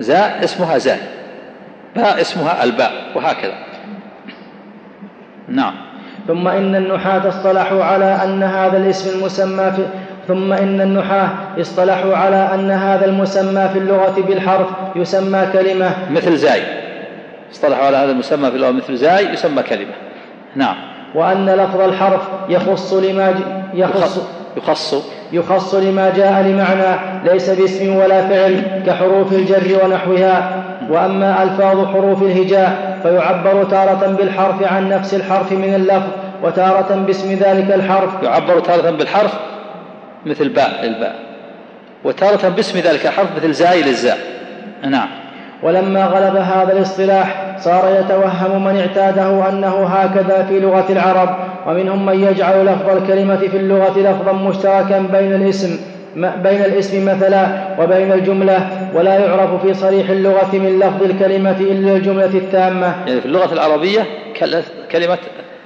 زاء 0.00 0.40
اسمها 0.44 0.78
زاي 0.78 0.98
باء 1.96 2.20
اسمها 2.20 2.64
الباء 2.64 2.92
وهكذا. 3.14 3.54
نعم. 5.48 5.74
ثم 6.28 6.48
إن 6.48 6.74
النحاة 6.74 7.28
اصطلحوا 7.28 7.84
على 7.84 8.18
أن 8.24 8.42
هذا 8.42 8.76
الاسم 8.76 9.18
المسمى 9.18 9.72
في 9.72 9.82
ثم 10.28 10.52
إن 10.52 10.80
النحاة 10.80 11.28
اصطلحوا 11.60 12.16
على 12.16 12.54
أن 12.54 12.70
هذا 12.70 13.04
المسمى 13.04 13.68
في 13.72 13.78
اللغة 13.78 14.14
بالحرف 14.28 14.66
يسمى 14.96 15.46
كلمة. 15.52 15.90
مثل 16.10 16.36
زاي. 16.36 16.62
اصطلحوا 17.52 17.86
على 17.86 17.96
هذا 17.96 18.10
المسمى 18.10 18.50
في 18.50 18.56
اللغة 18.56 18.70
مثل 18.70 18.96
زاي 18.96 19.32
يسمى 19.32 19.62
كلمة. 19.62 19.92
نعم. 20.56 20.76
وأن 21.14 21.46
لفظ 21.46 21.80
الحرف 21.80 22.20
يخص 22.48 22.92
لما 22.92 23.34
يخص 23.74 24.28
يخص. 24.56 24.94
يخص 25.32 25.74
لما 25.74 26.12
جاء 26.16 26.42
لمعنى 26.42 27.22
ليس 27.32 27.50
باسم 27.50 27.96
ولا 27.96 28.28
فعل 28.28 28.82
كحروف 28.86 29.32
الجر 29.32 29.84
ونحوها. 29.84 30.64
وأما 30.90 31.42
ألفاظ 31.42 31.86
حروف 31.86 32.22
الهجاء 32.22 32.98
فيعبر 33.02 33.64
تارة 33.64 34.16
بالحرف 34.18 34.62
عن 34.72 34.88
نفس 34.88 35.14
الحرف 35.14 35.52
من 35.52 35.74
اللفظ 35.74 36.08
وتارة 36.42 36.94
باسم 37.06 37.32
ذلك 37.32 37.74
الحرف. 37.74 38.22
يعبر 38.22 38.60
تارة 38.60 38.90
بالحرف 38.90 39.34
مثل 40.26 40.48
باء 40.48 40.84
للباء 40.84 41.14
وتارة 42.04 42.48
باسم 42.48 42.78
ذلك 42.78 43.06
الحرف 43.06 43.36
مثل 43.36 43.52
زاي 43.52 43.82
للزاء. 43.82 44.18
نعم. 44.90 45.08
ولما 45.62 46.04
غلب 46.04 46.36
هذا 46.36 46.72
الاصطلاح 46.72 47.56
صار 47.58 48.00
يتوهم 48.00 48.64
من 48.64 48.80
اعتاده 48.80 49.48
أنه 49.48 49.86
هكذا 49.86 50.46
في 50.48 50.60
لغة 50.60 50.86
العرب 50.90 51.36
ومنهم 51.66 52.06
من 52.06 52.20
يجعل 52.20 52.66
لفظ 52.66 52.88
الكلمة 52.90 53.36
في 53.36 53.56
اللغة 53.56 53.98
لفظا 53.98 54.32
مشتركا 54.32 54.98
بين 54.98 55.34
الاسم 55.34 55.91
بين 56.16 56.64
الاسم 56.64 57.04
مثلا 57.04 57.68
وبين 57.80 58.12
الجملة 58.12 58.90
ولا 58.94 59.18
يعرف 59.18 59.66
في 59.66 59.74
صريح 59.74 60.10
اللغة 60.10 60.50
من 60.52 60.78
لفظ 60.78 61.02
الكلمة 61.02 61.56
إلا 61.60 61.96
الجملة 61.96 62.24
التامة. 62.24 62.94
يعني 63.06 63.20
في 63.20 63.26
اللغة 63.26 63.52
العربية 63.52 64.06
كلمة 64.90 65.18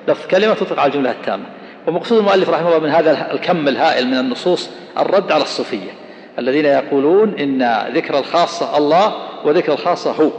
لفظ 0.09 0.27
كلمة 0.31 0.55
تطلق 0.55 0.81
على 0.81 0.89
الجملة 0.89 1.11
التامة. 1.11 1.45
ومقصود 1.87 2.19
المؤلف 2.19 2.51
رحمه 2.51 2.69
الله 2.69 2.79
من 2.79 2.91
هذا 2.91 3.33
الكم 3.33 3.69
الهائل 3.69 4.07
من 4.07 4.19
النصوص 4.19 4.71
الرد 4.99 5.33
على 5.33 5.43
الصوفية. 5.43 5.91
الذين 6.39 6.65
يقولون 6.65 7.35
إن 7.39 7.87
ذكر 7.95 8.19
الخاصة 8.19 8.79
الله 8.79 9.13
وذكر 9.45 9.73
الخاصة 9.73 10.13
هو. 10.13 10.31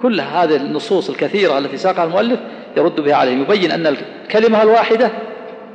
كل 0.00 0.20
هذه 0.20 0.56
النصوص 0.56 1.10
الكثيرة 1.10 1.58
التي 1.58 1.76
ساقها 1.76 2.04
المؤلف 2.04 2.38
يرد 2.76 3.00
بها 3.00 3.14
عليهم. 3.14 3.42
يبين 3.42 3.70
أن 3.70 3.86
الكلمة 3.86 4.62
الواحدة 4.62 5.10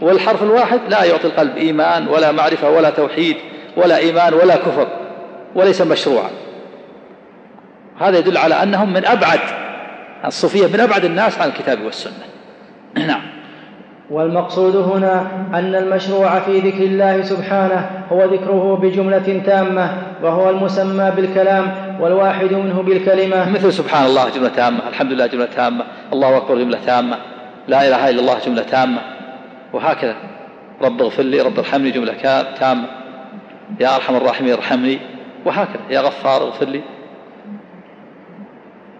والحرف 0.01 0.43
الواحد 0.43 0.79
لا 0.89 1.03
يعطي 1.03 1.27
القلب 1.27 1.57
إيمان 1.57 2.07
ولا 2.07 2.31
معرفة 2.31 2.69
ولا 2.69 2.89
توحيد 2.89 3.35
ولا 3.77 3.97
إيمان 3.97 4.33
ولا 4.33 4.55
كفر 4.55 4.87
وليس 5.55 5.81
مشروعا. 5.81 6.29
هذا 7.99 8.17
يدل 8.17 8.37
على 8.37 8.63
أنهم 8.63 8.93
من 8.93 9.05
أبعد 9.05 9.39
الصوفية 10.25 10.67
من 10.67 10.79
أبعد 10.79 11.05
الناس 11.05 11.41
عن 11.41 11.49
الكتاب 11.49 11.81
والسنة. 11.81 12.23
نعم. 13.07 13.21
والمقصود 14.09 14.75
هنا 14.75 15.27
أن 15.53 15.75
المشروع 15.75 16.39
في 16.39 16.59
ذكر 16.59 16.83
الله 16.83 17.21
سبحانه 17.21 17.89
هو 18.11 18.23
ذكره 18.25 18.79
بجملة 18.81 19.41
تامة 19.45 19.97
وهو 20.23 20.49
المسمى 20.49 21.11
بالكلام 21.15 21.75
والواحد 21.99 22.53
منه 22.53 22.81
بالكلمة. 22.81 23.49
مثل 23.49 23.73
سبحان 23.73 24.05
الله 24.05 24.29
جملة 24.29 24.49
تامة 24.49 24.79
الحمد 24.89 25.11
لله 25.11 25.27
جملة 25.27 25.47
تامة 25.55 25.85
الله 26.13 26.37
أكبر 26.37 26.57
جملة 26.57 26.79
تامة 26.85 27.17
لا 27.67 27.87
إله 27.87 28.09
إلا 28.09 28.19
الله 28.19 28.39
جملة 28.45 28.63
تامة. 28.63 29.12
وهكذا. 29.73 30.15
رب 30.81 31.01
اغفر 31.01 31.23
لي 31.23 31.41
رب 31.41 31.59
ارحمني 31.59 31.91
جملة 31.91 32.13
تامة. 32.59 32.87
يا 33.79 33.95
أرحم 33.95 34.15
الراحمين 34.15 34.53
ارحمني. 34.53 34.99
وهكذا. 35.45 35.81
يا 35.89 36.01
غفار 36.01 36.41
اغفر 36.41 36.65
لي. 36.65 36.81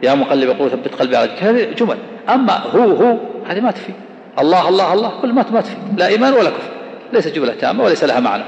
يا 0.04 0.16
مقلب 0.16 0.50
قلوب 0.50 0.68
ثبت 0.68 0.96
قلبي 0.96 1.18
على 1.18 1.32
هذه 1.40 1.74
جمل. 1.74 1.98
أما 2.30 2.58
هو 2.58 2.82
هو 2.82 3.18
هذه 3.48 3.60
ما 3.60 3.72
تفي. 3.72 3.94
الله 4.40 4.70
الله 4.70 4.94
الله 4.94 5.22
كل 5.22 5.34
ما 5.34 5.46
ما 5.52 5.62
تفي. 5.62 5.76
لا 5.98 6.08
إيمان 6.08 6.34
ولا 6.34 6.50
كفر. 6.50 6.72
ليس 7.14 7.28
جملة 7.28 7.54
تامة 7.54 7.84
وليس 7.84 8.04
لها 8.04 8.20
معنى. 8.20 8.44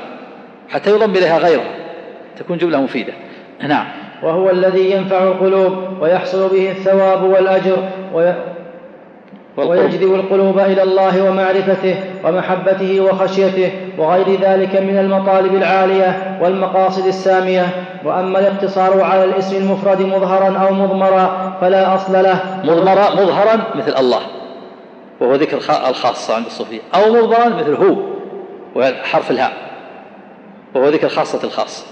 حتى 0.69 0.91
يضم 0.91 1.11
إليها 1.11 1.37
غيرها. 1.37 1.75
تكون 2.37 2.57
جملة 2.57 2.81
مفيدة. 2.81 3.13
نعم. 3.67 3.87
وهو 4.23 4.49
الذي 4.49 4.91
ينفع 4.91 5.23
القلوب 5.23 6.01
ويحصل 6.01 6.49
به 6.49 6.71
الثواب 6.71 7.23
والأجر 7.23 7.89
ويجذب 9.57 10.15
القلوب 10.15 10.59
إلى 10.59 10.83
الله 10.83 11.23
ومعرفته 11.23 11.95
ومحبته 12.23 13.01
وخشيته 13.01 13.71
وغير 13.97 14.41
ذلك 14.41 14.75
من 14.75 14.97
المطالب 14.97 15.55
العالية 15.55 16.39
والمقاصد 16.41 17.07
السامية. 17.07 17.67
وأما 18.05 18.39
الاقتصار 18.39 19.01
على 19.01 19.23
الاسم 19.23 19.55
المفرد 19.55 20.01
مظهرا 20.01 20.57
أو 20.57 20.73
مضمرا 20.73 21.57
فلا 21.61 21.95
أصل 21.95 22.13
له. 22.13 22.61
مضمرا 22.63 23.09
مظهرا 23.09 23.61
مثل 23.75 23.97
الله 23.99 24.21
وهو 25.19 25.35
ذكر 25.35 25.57
الخاصة 25.89 26.35
عند 26.35 26.45
الصوفية. 26.45 26.81
أو 26.95 27.13
مضمرا 27.13 27.49
مثل 27.49 27.75
هو 27.75 27.95
وحرف 28.75 29.31
الهاء 29.31 29.53
وهو 30.75 30.89
ذكر 30.89 31.09
خاصة 31.09 31.39
الخاص. 31.43 31.85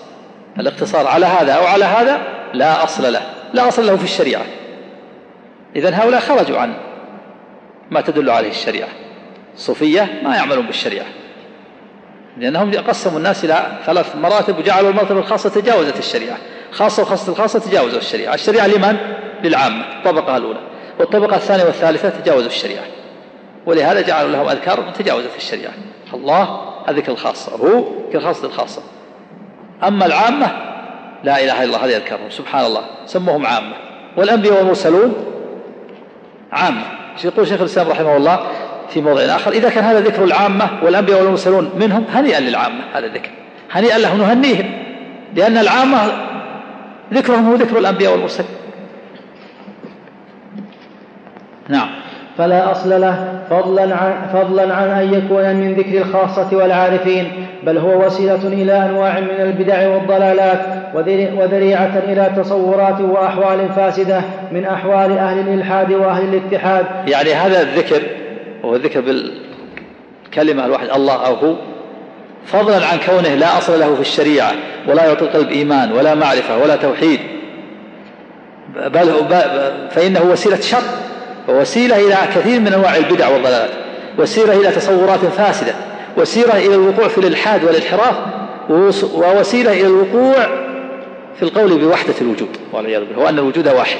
الاقتصار 0.59 1.07
على 1.07 1.25
هذا 1.25 1.53
أو 1.53 1.65
على 1.65 1.85
هذا 1.85 2.17
لا 2.53 2.83
أصل 2.83 3.13
له 3.13 3.21
لا 3.53 3.67
أصل 3.67 3.87
له 3.87 3.95
في 3.95 4.03
الشريعة. 4.03 4.43
إذا 5.75 5.89
هؤلاء 5.95 6.21
خرجوا 6.21 6.57
عن 6.57 6.73
ما 7.91 8.01
تدل 8.01 8.29
عليه 8.29 8.49
الشريعة. 8.49 8.89
الصوفية 9.55 10.21
ما 10.23 10.35
يعملون 10.35 10.65
بالشريعة. 10.65 11.05
لأنهم 12.37 12.71
قسموا 12.73 13.17
الناس 13.17 13.45
إلى 13.45 13.79
ثلاث 13.85 14.15
مراتب 14.15 14.57
وجعلوا 14.57 14.89
المرتبة 14.89 15.19
الخاصة 15.19 15.49
تجاوزت 15.49 15.99
الشريعة. 15.99 16.37
خاصة 16.71 17.03
وخاصة 17.03 17.31
الخاصة 17.31 17.59
تجاوزوا 17.59 17.99
الشريعة. 17.99 18.33
الشريعة 18.33 18.67
لمن؟ 18.67 18.97
للعامة 19.43 19.97
الطبقة 19.97 20.37
الأولى. 20.37 20.59
والطبقة 20.99 21.35
الثانية 21.35 21.63
والثالثة 21.63 22.09
تجاوزوا 22.09 22.47
الشريعة. 22.47 22.83
ولهذا 23.65 24.01
جعلوا 24.01 24.31
لهم 24.31 24.49
أذكار 24.49 24.91
تجاوزت 24.99 25.35
الشريعة. 25.37 25.73
الله 26.13 26.59
الذكر 26.89 27.11
الخاصة 27.11 27.55
هو 27.55 27.83
ذكر 28.09 28.21
خاصة 28.21 28.47
الخاصة. 28.47 28.81
أما 29.83 30.05
العامة 30.05 30.51
لا 31.23 31.43
إله 31.43 31.63
إلا 31.63 31.63
الله 31.63 31.85
هذه 31.85 31.97
أذكارهم. 31.97 32.29
سبحان 32.29 32.65
الله. 32.65 32.81
سموهم 33.05 33.45
عامة. 33.45 33.73
والأنبياء 34.17 34.57
والمرسلون 34.57 35.13
عامة. 36.51 37.02
يقول 37.23 37.47
شيخ 37.47 37.59
الإسلام 37.59 37.89
رحمه 37.89 38.17
الله 38.17 38.39
في 38.89 39.01
موضع 39.01 39.21
آخر 39.21 39.51
إذا 39.51 39.69
كان 39.69 39.83
هذا 39.83 39.99
ذكر 39.99 40.23
العامة 40.23 40.69
والأنبياء 40.83 41.21
والمرسلون 41.21 41.71
منهم 41.79 42.05
هنيئا 42.09 42.39
للعامة 42.39 42.81
هذا 42.93 43.05
الذكر 43.05 43.29
هنيئا 43.71 43.97
لهم 43.97 44.17
نهنيهم 44.17 44.71
لأن 45.35 45.57
العامة 45.57 46.11
ذكرهم 47.13 47.49
هو 47.49 47.55
ذكر 47.55 47.77
الأنبياء 47.77 48.11
والمرسلين. 48.11 48.49
نعم. 51.69 51.89
فلا 52.37 52.71
أصل 52.71 53.01
له 53.01 53.41
فضلا 53.49 53.95
عن, 53.95 54.13
فضلا 54.33 54.75
عن 54.75 54.89
أن 54.89 55.13
يكون 55.13 55.55
من 55.55 55.73
ذكر 55.73 55.97
الخاصة 55.97 56.57
والعارفين 56.57 57.31
بل 57.63 57.77
هو 57.77 58.05
وسيلة 58.05 58.47
إلى 58.47 58.85
أنواع 58.85 59.19
من 59.19 59.39
البدع 59.39 59.87
والضلالات 59.87 60.59
وذريعة 61.37 62.01
إلى 62.07 62.31
تصورات 62.37 63.01
وأحوال 63.01 63.69
فاسدة 63.75 64.21
من 64.51 64.65
أحوال 64.65 65.17
أهل 65.17 65.39
الإلحاد 65.39 65.91
وأهل 65.91 66.23
الاتحاد. 66.23 66.85
يعني 67.07 67.33
هذا 67.33 67.61
الذكر 67.61 68.01
وهو 68.63 68.75
الذكر 68.75 69.01
بالكلمة 69.01 70.65
الواحد 70.65 70.89
الله 70.95 71.25
أو 71.27 71.33
هو 71.33 71.55
فضلا 72.45 72.75
عن 72.75 72.97
كونه 73.05 73.35
لا 73.35 73.57
أصل 73.57 73.79
له 73.79 73.95
في 73.95 74.01
الشريعة 74.01 74.51
ولا 74.87 75.05
يعطي 75.05 75.25
القلب 75.25 75.49
إيمان 75.49 75.91
ولا 75.91 76.15
معرفة 76.15 76.57
ولا 76.57 76.75
توحيد 76.75 77.19
بل 78.75 79.11
فإنه 79.91 80.21
وسيلة 80.31 80.59
شر. 80.59 80.83
ووسيلة 81.47 81.95
إلى 81.95 82.17
كثير 82.35 82.59
من 82.59 82.73
أنواع 82.73 82.95
البدع 82.95 83.27
والضلالات. 83.27 83.69
وسيلة 84.19 84.53
إلى 84.53 84.71
تصورات 84.71 85.19
فاسدة. 85.19 85.73
وسيلة 86.17 86.57
إلى 86.57 86.75
الوقوع 86.75 87.07
في 87.07 87.17
الإلحاد 87.17 87.63
والانحراف. 87.63 88.15
ووسيلة 89.13 89.71
إلى 89.71 89.87
الوقوع 89.87 90.47
في 91.35 91.43
القول 91.43 91.77
بوحدة 91.77 92.13
الوجود. 92.21 92.57
والعياذ 92.73 93.05
بالله. 93.05 93.23
وأن 93.23 93.39
الوجود 93.39 93.67
واحد. 93.67 93.97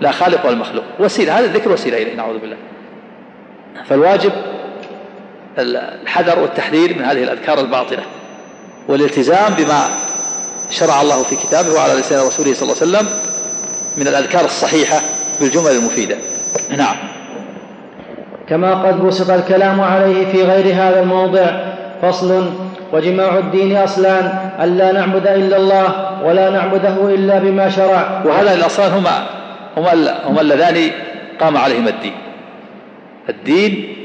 لا 0.00 0.12
خالق 0.12 0.46
ولا 0.46 0.56
مخلوق. 0.56 0.84
وسيلة. 0.98 1.38
هذا 1.38 1.44
الذكر 1.44 1.72
وسيلة 1.72 2.02
إليه. 2.02 2.14
نعوذ 2.14 2.38
بالله. 2.38 2.56
فالواجب 3.88 4.32
الحذر 5.58 6.38
والتحذير 6.38 6.98
من 6.98 7.04
هذه 7.04 7.22
الأذكار 7.22 7.60
الباطلة. 7.60 8.02
والالتزام 8.88 9.54
بما 9.54 9.88
شرع 10.70 11.02
الله 11.02 11.22
في 11.22 11.36
كتابه 11.36 11.74
وعلى 11.74 11.94
لسان 11.94 12.26
رسوله 12.26 12.54
صلى 12.54 12.62
الله 12.62 12.82
عليه 12.82 12.90
وسلم 12.90 13.06
من 13.96 14.08
الأذكار 14.08 14.44
الصحيحة 14.44 15.00
بالجمل 15.40 15.70
المفيدة. 15.70 16.16
نعم. 16.76 16.96
كما 18.48 18.74
قد 18.74 19.06
بسط 19.06 19.30
الكلام 19.30 19.80
عليه 19.80 20.32
في 20.32 20.42
غير 20.42 20.74
هذا 20.74 21.02
الموضع 21.02 21.46
فصل 22.02 22.50
وجماع 22.92 23.38
الدين 23.38 23.76
أصلان 23.76 24.38
ألا 24.62 24.92
نعبد 24.92 25.26
إلا 25.26 25.56
الله 25.56 26.22
ولا 26.24 26.50
نعبده 26.50 27.14
إلا 27.14 27.38
بما 27.38 27.68
شرع. 27.68 28.22
وهذا 28.24 28.54
الأصلان 28.54 28.92
هما 28.92 29.26
هما 29.76 30.18
هما 30.26 30.40
اللذان 30.40 30.90
قام 31.40 31.56
عليهما 31.56 31.90
الدين؟ 31.90 32.14
الدين 33.28 33.96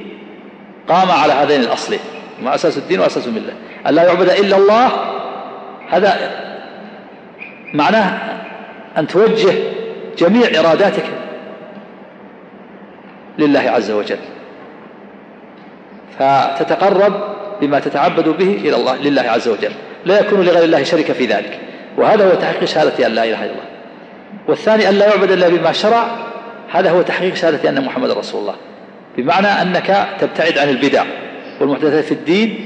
قام 0.90 1.12
على 1.12 1.34
هذين 1.34 1.62
الأصلين 1.62 2.00
ما 2.44 2.56
أساس 2.56 2.78
الدين 2.78 3.00
وأساس 3.00 3.28
الملة. 3.28 3.54
ألا 3.88 4.04
يعبد 4.04 4.30
إلا 4.30 4.58
الله 4.58 4.90
هذا 5.90 6.18
معناه 7.74 8.18
أن 8.98 9.08
توجه 9.08 9.54
جميع 10.18 10.60
إراداتك 10.60 11.04
لله 13.38 13.60
عز 13.60 13.91
وجل. 13.91 14.17
فتتقرب 16.19 17.13
بما 17.62 17.80
تتعبد 17.80 18.30
به 18.30 18.60
إلى 18.63 18.76
الله 18.76 18.95
لله 18.95 19.21
عز 19.21 19.47
وجل. 19.47 19.71
لا 20.06 20.19
يكون 20.19 20.41
لغير 20.41 20.63
الله 20.63 20.84
شريك 20.84 21.12
في 21.12 21.26
ذلك. 21.26 21.60
وهذا 21.97 22.32
هو 22.32 22.36
تحقيق 22.36 22.65
شهادة 22.65 23.08
أن 23.08 23.12
لا 23.12 23.23
إله 23.23 23.43
إلا 23.45 23.52
الله. 23.52 23.65
والثاني 24.47 24.89
أن 24.89 24.93
لا 24.93 25.08
يعبد 25.08 25.32
إلا 25.32 25.50
بما 25.50 25.71
شرع 25.71 26.08
هذا 26.71 26.91
هو 26.91 27.02
تحقيق 27.02 27.36
شهادة 27.36 27.69
أن 27.69 27.86
محمد 27.86 28.12
رسول 28.12 28.41
الله. 28.41 28.56
بمعنى 29.17 29.47
أنك 29.47 30.08
تبتعد 30.19 30.58
عن 30.58 30.69
البدع 30.69 31.04
والمحدثات 31.62 32.04
في 32.04 32.12
الدين 32.12 32.65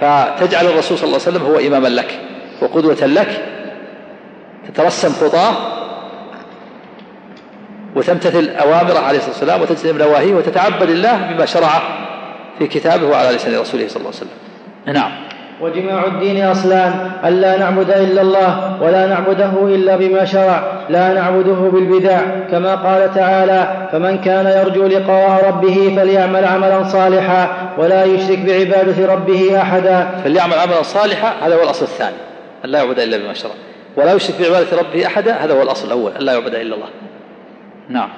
فتجعل 0.00 0.66
الرسول 0.66 0.98
صلى 0.98 1.06
الله 1.06 1.20
عليه 1.26 1.36
وسلم 1.38 1.42
هو 1.42 1.58
إماما 1.58 1.88
لك 1.88 2.18
وقدوة 2.62 3.06
لك. 3.06 3.44
تترسم 4.68 5.12
خطاه 5.12 5.79
وتمتثل 7.96 8.48
أوامره 8.48 8.98
عليه 8.98 9.18
الصلاة 9.18 9.32
والسلام 9.32 9.62
وتجتنب 9.62 9.98
نواهيه 9.98 10.34
وتتعبد 10.34 10.90
الله 10.90 11.32
بما 11.32 11.46
شرع 11.46 11.82
في 12.58 12.66
كتابه 12.66 13.06
وعلى 13.06 13.36
لسان 13.36 13.60
رسوله 13.60 13.88
صلى 13.88 13.96
الله 13.96 14.10
عليه 14.10 14.16
وسلم. 14.16 14.28
نعم. 14.86 15.12
وجماع 15.60 16.04
الدين 16.04 16.44
أصلان 16.44 17.10
ألا 17.24 17.58
نعبد 17.58 17.90
إلا 17.90 18.22
الله 18.22 18.82
ولا 18.82 19.06
نعبده 19.06 19.52
إلا 19.74 19.96
بما 19.96 20.24
شرع 20.24 20.62
لا 20.88 21.12
نعبده 21.12 21.52
بالبدع 21.52 22.20
كما 22.50 22.74
قال 22.74 23.14
تعالى 23.14 23.88
فمن 23.92 24.18
كان 24.18 24.46
يرجو 24.46 24.86
لقاء 24.86 25.48
ربه 25.48 25.94
فليعمل 25.96 26.44
عملا 26.44 26.84
صالحا 26.84 27.48
ولا 27.78 28.04
يشرك 28.04 28.38
بعبادة 28.38 29.12
ربه 29.12 29.62
أحدا. 29.62 30.08
فليعمل 30.24 30.54
عملا 30.54 30.82
صالحا 30.82 31.46
هذا 31.46 31.54
هو 31.54 31.62
الأصل 31.62 31.84
الثاني 31.84 32.16
ألا 32.64 32.78
يعبد 32.78 32.98
إلا 32.98 33.16
بما 33.16 33.34
شرع. 33.34 33.52
ولا 33.96 34.12
يشرك 34.12 34.34
بعبادة 34.40 34.78
ربه 34.78 35.06
أحدا 35.06 35.32
هذا 35.32 35.54
هو 35.54 35.62
الأصل 35.62 35.86
الأول 35.86 36.12
ألا 36.16 36.32
يعبد 36.32 36.54
إلا 36.54 36.74
الله. 36.74 36.88
نعم. 37.90 38.08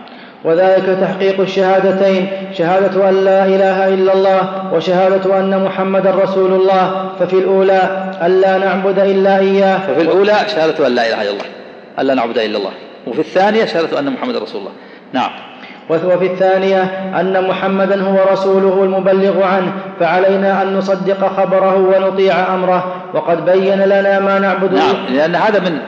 وذلك 0.44 0.98
تحقيق 1.00 1.40
الشهادتين 1.40 2.28
شهادة 2.52 3.08
أن 3.08 3.24
لا 3.24 3.44
إله 3.44 3.88
إلا 3.88 4.14
الله 4.14 4.72
وشهادة 4.74 5.40
أن 5.40 5.64
محمدا 5.64 6.11
رسول 6.11 6.52
الله 6.52 7.12
ففي 7.20 7.38
الأولى 7.38 8.12
أن 8.22 8.40
لا 8.40 8.58
نعبد 8.58 8.98
إلا 8.98 9.38
إياه. 9.38 9.78
ففي 9.78 10.02
الأولى 10.02 10.35
شهادة 10.54 10.87
أن 10.87 10.94
لا 10.94 11.08
إله 11.08 11.22
إلا 11.22 11.30
الله 11.30 11.44
أن 11.98 12.06
لا 12.06 12.14
نعبد 12.14 12.38
إلا 12.38 12.58
الله. 12.58 12.70
وفي 13.06 13.20
الثانية 13.20 13.64
شهادة 13.64 13.98
أن 13.98 14.12
محمدا 14.12 14.38
رسول 14.38 14.61
الله. 14.61 14.72
نعم. 15.12 15.30
وفي 15.90 16.26
الثانية 16.26 16.82
أن 17.20 17.48
محمدا 17.48 18.02
هو 18.02 18.32
رسوله 18.32 18.85
المبلغ 18.85 19.42
عنه 19.42 19.72
فعلينا 20.00 20.62
أن 20.62 20.76
نصدق 20.76 21.28
خبره 21.37 21.76
ونطيع 21.76 22.54
أمره 22.54 22.94
وقد 23.14 23.44
بين 23.44 23.80
لنا 23.80 24.20
ما 24.20 24.38
نعبد 24.38 24.74
نعم. 24.74 24.94
لأن 25.11 25.35
هذا 25.35 25.61
من 25.61 25.78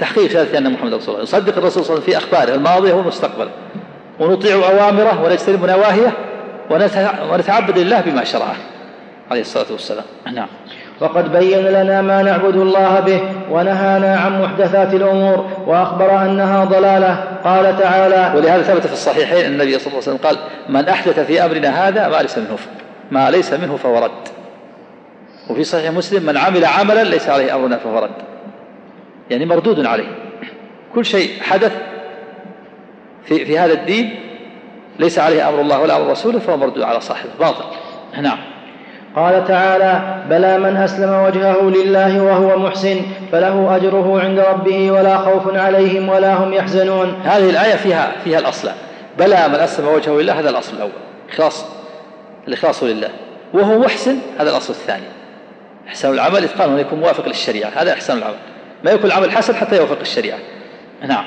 تحقيق 0.00 0.30
شهادة 0.30 0.58
أن 0.58 0.72
محمد 0.72 0.94
رسول 0.94 1.14
الله 1.14 1.22
يصدق 1.22 1.56
الرسول 1.58 1.84
صلى 1.84 1.96
الله 1.96 2.06
عليه 2.06 2.16
وسلم 2.16 2.20
في 2.20 2.36
أخباره 2.36 2.54
الماضية 2.54 2.92
والمستقبلة 2.92 3.50
ونطيع 4.20 4.54
أوامره 4.54 5.24
ونجتنب 5.24 5.64
نواهيه 5.64 6.12
ونتعبد 7.30 7.78
لله 7.78 8.00
بما 8.00 8.24
شرعه 8.24 8.56
عليه 9.30 9.40
الصلاة 9.40 9.66
والسلام. 9.70 10.04
نعم. 10.32 10.46
وقد 11.00 11.32
بين 11.32 11.58
لنا 11.58 12.02
ما 12.02 12.22
نعبد 12.22 12.56
الله 12.56 13.00
به 13.00 13.20
ونهانا 13.50 14.16
عن 14.16 14.42
محدثات 14.42 14.94
الأمور 14.94 15.46
وأخبر 15.66 16.22
أنها 16.22 16.64
ضلالة. 16.64 17.24
قال 17.44 17.78
تعالى 17.78 18.32
ولهذا 18.36 18.62
ثبت 18.62 18.86
في 18.86 18.92
الصحيحين 18.92 19.44
أن 19.44 19.52
النبي 19.52 19.78
صلى 19.78 19.86
الله 19.86 20.02
عليه 20.06 20.16
وسلم 20.16 20.16
قال 20.16 20.36
من 20.68 20.88
أحدث 20.88 21.20
في 21.20 21.44
أمرنا 21.44 21.88
هذا 21.88 22.08
ما 22.08 22.22
ليس 22.22 22.38
منه 22.38 22.56
ما 23.10 23.30
ليس 23.30 23.52
منه 23.52 23.76
فهو 23.76 24.04
رد. 24.04 24.28
وفي 25.50 25.64
صحيح 25.64 25.90
مسلم 25.90 26.26
من 26.26 26.36
عمل 26.36 26.64
عملا 26.64 27.04
ليس 27.04 27.28
عليه 27.28 27.54
أمرنا 27.54 27.76
فهو 27.76 27.98
رد. 27.98 28.29
يعني 29.30 29.46
مردود 29.46 29.86
عليه. 29.86 30.08
كل 30.94 31.04
شيء 31.04 31.42
حدث 31.42 31.72
في, 33.24 33.44
في 33.44 33.58
هذا 33.58 33.72
الدين 33.72 34.20
ليس 34.98 35.18
عليه 35.18 35.48
أمر 35.48 35.60
الله 35.60 35.80
ولا 35.80 35.96
أمر 35.96 36.10
رسوله 36.10 36.38
فهو 36.38 36.56
مردود 36.56 36.82
على 36.82 37.00
صاحبه. 37.00 37.30
باطل. 37.40 37.64
نعم. 38.22 38.38
قال 39.16 39.44
تعالى 39.44 40.22
بلى 40.30 40.58
من 40.58 40.76
أسلم 40.76 41.22
وجهه 41.24 41.60
لله 41.62 42.22
وهو 42.22 42.58
محسن 42.58 43.00
فله 43.32 43.76
أجره 43.76 44.20
عند 44.20 44.38
ربه 44.38 44.90
ولا 44.90 45.16
خوف 45.16 45.56
عليهم 45.56 46.08
ولا 46.08 46.34
هم 46.34 46.52
يحزنون. 46.52 47.14
هذه 47.24 47.50
الآية 47.50 47.76
فيها 47.76 48.12
فيها 48.24 48.38
الأصل. 48.38 48.70
بلى 49.18 49.48
من 49.48 49.54
أسلم 49.54 49.88
وجهه 49.88 50.20
لله 50.20 50.40
هذا 50.40 50.50
الأصل 50.50 50.76
الأول. 50.76 50.90
إخلاص. 51.30 51.66
الإخلاص 52.48 52.82
لله. 52.82 53.08
وهو 53.54 53.78
محسن 53.78 54.16
هذا 54.38 54.50
الأصل 54.50 54.72
الثاني. 54.72 55.06
إحسان 55.88 56.12
العمل 56.12 56.44
إتقانه 56.44 56.74
أن 56.74 56.78
يكون 56.78 57.00
موافق 57.00 57.28
للشريعة. 57.28 57.70
هذا 57.76 57.92
إحسان 57.92 58.18
العمل. 58.18 58.49
ما 58.84 58.90
يكون 58.90 59.06
العمل 59.06 59.30
حسن 59.30 59.54
حتى 59.54 59.76
يوافق 59.76 60.00
الشريعة. 60.00 60.38
نعم. 61.08 61.24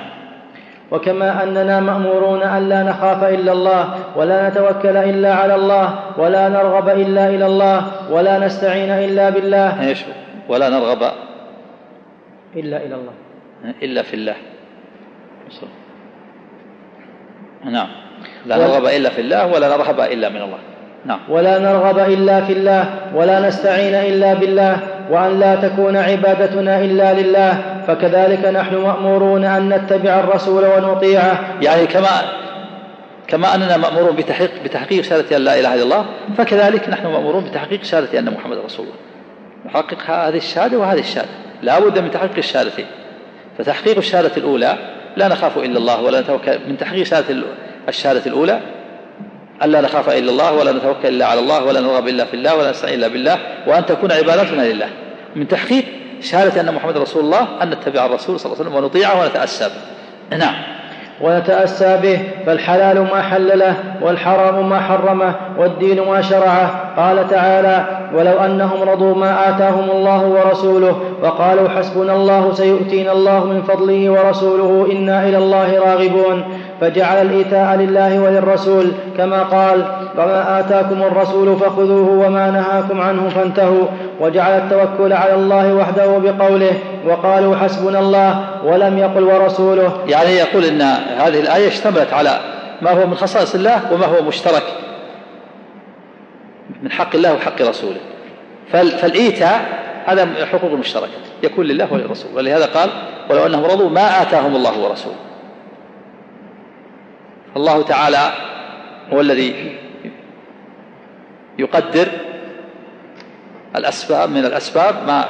وكما 0.92 1.44
أننا 1.44 1.80
مأمورون 1.80 2.44
أن 2.44 2.70
لا 2.70 2.84
نخاف 2.84 3.24
إلا 3.24 3.52
الله 3.52 3.96
ولا 4.16 4.50
نتوكل 4.50 4.98
إلا 4.98 5.34
على 5.34 5.56
الله 5.56 6.00
ولا 6.18 6.50
نرغب 6.50 6.90
إلا 6.90 7.30
إلى 7.30 7.46
الله 7.46 7.86
ولا 8.12 8.40
نستعين 8.40 8.90
إلا 8.90 9.30
بالله. 9.30 9.88
إيش؟ 9.88 10.00
ولا 10.50 10.70
نرغب 10.70 11.12
إلا 12.56 12.78
إلى 12.78 12.96
الله. 12.96 13.14
إلا 13.84 14.02
في 14.02 14.14
الله. 14.14 14.36
نعم. 17.66 17.88
لا 18.46 18.58
نرغب 18.58 18.86
إلا 18.86 19.10
في 19.10 19.22
الله 19.22 19.48
ولا 19.48 19.78
نرهب 19.78 20.00
إلا 20.00 20.30
من 20.30 20.42
الله. 20.42 20.60
نعم. 21.06 21.20
ولا 21.30 21.60
نرغب 21.60 22.00
إلا 22.00 22.42
في 22.42 22.54
الله 22.54 22.86
ولا 23.16 23.48
نستعين 23.48 23.96
إلا 23.96 24.34
بالله. 24.34 24.80
وأن 25.14 25.40
لا 25.40 25.56
تكون 25.56 25.98
عبادتنا 25.98 26.82
إلا 26.82 27.14
لله 27.14 27.62
فكذلك 27.88 28.46
نحن 28.46 28.76
مأمورون 28.76 29.46
أن 29.46 29.70
نتبع 29.70 30.20
الرسول 30.20 30.66
ونطيعه. 30.66 31.40
يعني 31.62 31.88
كما 31.88 32.22
كما 33.28 33.56
أننا 33.56 33.78
مأمورون 33.78 34.16
بتحقيق 34.16 34.52
بتحقيق 34.64 35.04
شهادة 35.04 35.38
أن 35.38 35.42
لا 35.42 35.60
إله 35.60 35.74
إلا 35.74 35.84
الله 35.84 36.06
فكذلك 36.38 36.90
نحن 36.90 37.08
مأمورون 37.08 37.44
بتحقيق 37.44 37.84
شهادة 37.84 38.20
أن 38.20 38.34
محمد 38.34 38.58
رسول 38.58 38.86
الله. 38.86 38.98
نحقق 39.66 39.98
هذه 40.12 40.38
الشهادة 40.38 40.78
وهذه 40.78 41.00
الشهادة. 41.00 41.30
لا 41.62 41.80
بد 41.80 42.00
من 42.00 42.12
تحقيق 42.12 42.38
الشهادتين. 42.38 42.86
فتحقيق 43.58 43.98
الشهادة 43.98 44.32
الأولى 44.38 44.78
لا 45.18 45.28
نخاف 45.28 45.58
إلا 45.58 45.78
الله 45.78 46.02
ولا 46.02 46.22
نتوكل 46.22 46.60
من 46.68 46.78
تحقيق 46.78 47.04
شهادة 47.04 47.44
الشهادة 47.90 48.22
الأولى 48.26 48.60
ألا 49.64 49.82
نخاف 49.82 50.10
إلا 50.10 50.32
الله 50.32 50.54
ولا 50.54 50.72
نتوكل 50.72 51.08
إلا 51.08 51.26
على 51.26 51.40
الله 51.40 51.64
ولا 51.64 51.82
نرغب 51.82 52.08
إلا 52.08 52.26
في 52.26 52.34
الله 52.34 52.56
ولا 52.56 52.72
نستعين 52.72 53.00
إلا 53.00 53.08
بالله 53.08 53.38
وأن 53.68 53.86
تكون 53.86 54.12
عبادتنا 54.12 54.62
لله. 54.62 54.88
من 55.36 55.48
تحقيق 55.48 55.86
شهادة 56.22 56.62
أن 56.62 56.74
محمد 56.74 56.98
رسول 56.98 57.24
الله 57.24 57.48
أن 57.62 57.70
نتبع 57.70 58.06
الرسول 58.06 58.40
صلى 58.40 58.46
الله 58.52 58.64
عليه 58.64 58.70
وسلم 58.70 58.84
ونطيعه 58.84 59.22
ونتأسى 59.22 59.66
به. 59.66 60.38
نعم. 60.38 60.54
ونتأسى 61.22 62.00
به 62.04 62.20
فالحلال 62.46 63.00
ما 63.00 63.22
حلله 63.22 63.76
والحرام 64.02 64.70
ما 64.70 64.80
حرمه 64.80 65.36
والدين 65.58 66.02
ما 66.02 66.22
شرعه. 66.22 66.94
قال 66.98 67.30
تعالى 67.30 67.86
ولو 68.14 68.40
أنهم 68.40 68.90
رضوا 68.90 69.16
ما 69.16 69.50
آتاهم 69.50 69.92
الله 69.92 70.26
ورسوله 70.26 71.02
وقالوا 71.24 71.70
حسبنا 71.70 72.16
الله 72.16 72.54
سيؤتينا 72.54 73.12
الله 73.12 73.46
من 73.46 73.62
فضله 73.62 74.10
ورسوله 74.10 74.92
إنا 74.92 75.30
إلى 75.30 75.38
الله 75.38 75.80
راغبون 75.80 76.44
فجعل 76.84 77.22
الإيتاء 77.22 77.76
لله 77.76 78.20
وللرسول 78.20 78.92
كما 79.18 79.44
قال 79.44 79.86
وما 80.18 80.60
آتاكم 80.60 81.04
الرسول 81.04 81.60
فخذوه 81.60 82.28
وما 82.28 82.52
نهاكم 82.52 83.02
عنه 83.02 83.30
فانتهوا 83.30 83.88
وجعل 84.20 84.52
التوكل 84.58 85.14
على 85.14 85.36
الله 85.36 85.74
وحده 85.74 86.18
بقوله 86.18 86.80
وقالوا 87.08 87.56
حسبنا 87.56 88.00
الله 88.00 88.46
ولم 88.66 88.98
يقل 88.98 89.24
ورسوله 89.24 89.92
يعني 90.08 90.30
يقول 90.30 90.66
إن 90.66 90.82
هذه 91.18 91.40
الآية 91.40 91.68
اشتملت 91.68 92.14
على 92.14 92.40
ما 92.82 92.92
هو 92.92 93.08
من 93.08 93.16
خصائص 93.16 93.56
الله 93.56 93.94
وما 93.94 94.06
هو 94.06 94.22
مشترك 94.22 94.64
من 96.84 96.92
حق 96.92 97.16
الله 97.16 97.34
وحق 97.34 97.62
رسوله. 97.62 98.00
فالإيتاء 98.72 99.62
هذا 100.06 100.28
حقوق 100.52 100.72
مشتركة 100.72 101.12
يكون 101.44 101.66
لله 101.66 101.94
وللرسول. 101.94 102.32
ولهذا 102.36 102.66
قال 102.66 102.90
ولو 103.30 103.46
أنهم 103.46 103.66
رضوا 103.66 103.90
ما 103.90 104.22
آتاهم 104.22 104.56
الله 104.56 104.80
ورسوله 104.80 105.33
الله 107.58 107.82
تعالى 107.82 108.32
هو 109.14 109.22
الذي 109.22 109.78
يقدر 111.60 112.08
الأسباب 113.76 114.30
من 114.30 114.46
الأسباب 114.46 114.96
ما 115.08 115.26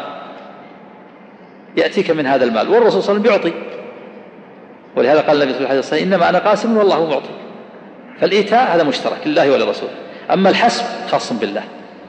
يأتيك 1.77 2.11
من 2.11 2.25
هذا 2.25 2.45
المال. 2.45 2.69
والرسول 2.69 3.03
صلى 3.03 3.17
الله 3.17 3.29
عليه 3.29 3.39
وسلم 3.39 3.51
بيعطي 3.51 3.53
ولهذا 4.95 5.21
قال 5.21 5.35
النبي 5.35 5.51
صلى 5.51 5.59
الله 5.59 5.69
عليه 5.69 5.79
وسلم 5.79 6.13
إنما 6.13 6.29
أنا 6.29 6.39
قاسم 6.39 6.77
والله 6.77 7.09
معطي. 7.09 7.29
فالإيتاء 8.19 8.75
هذا 8.75 8.83
مشترك 8.83 9.17
لله 9.25 9.51
وللرسول 9.51 9.89
أما 10.31 10.49
الحسب 10.49 10.85
خاص 11.11 11.33
بالله. 11.33 11.63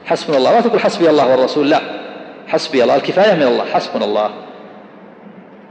حسبنا 0.05 0.37
الله. 0.37 0.53
ما 0.53 0.61
تقول 0.61 0.79
حسبي 0.79 1.09
الله 1.09 1.31
والرسول؟ 1.31 1.69
لا. 1.69 1.81
حسبي 2.47 2.83
الله. 2.83 2.95
الكفاية 2.95 3.33
من 3.33 3.43
الله. 3.43 3.65
حسبنا 3.65 4.05
الله. 4.05 4.29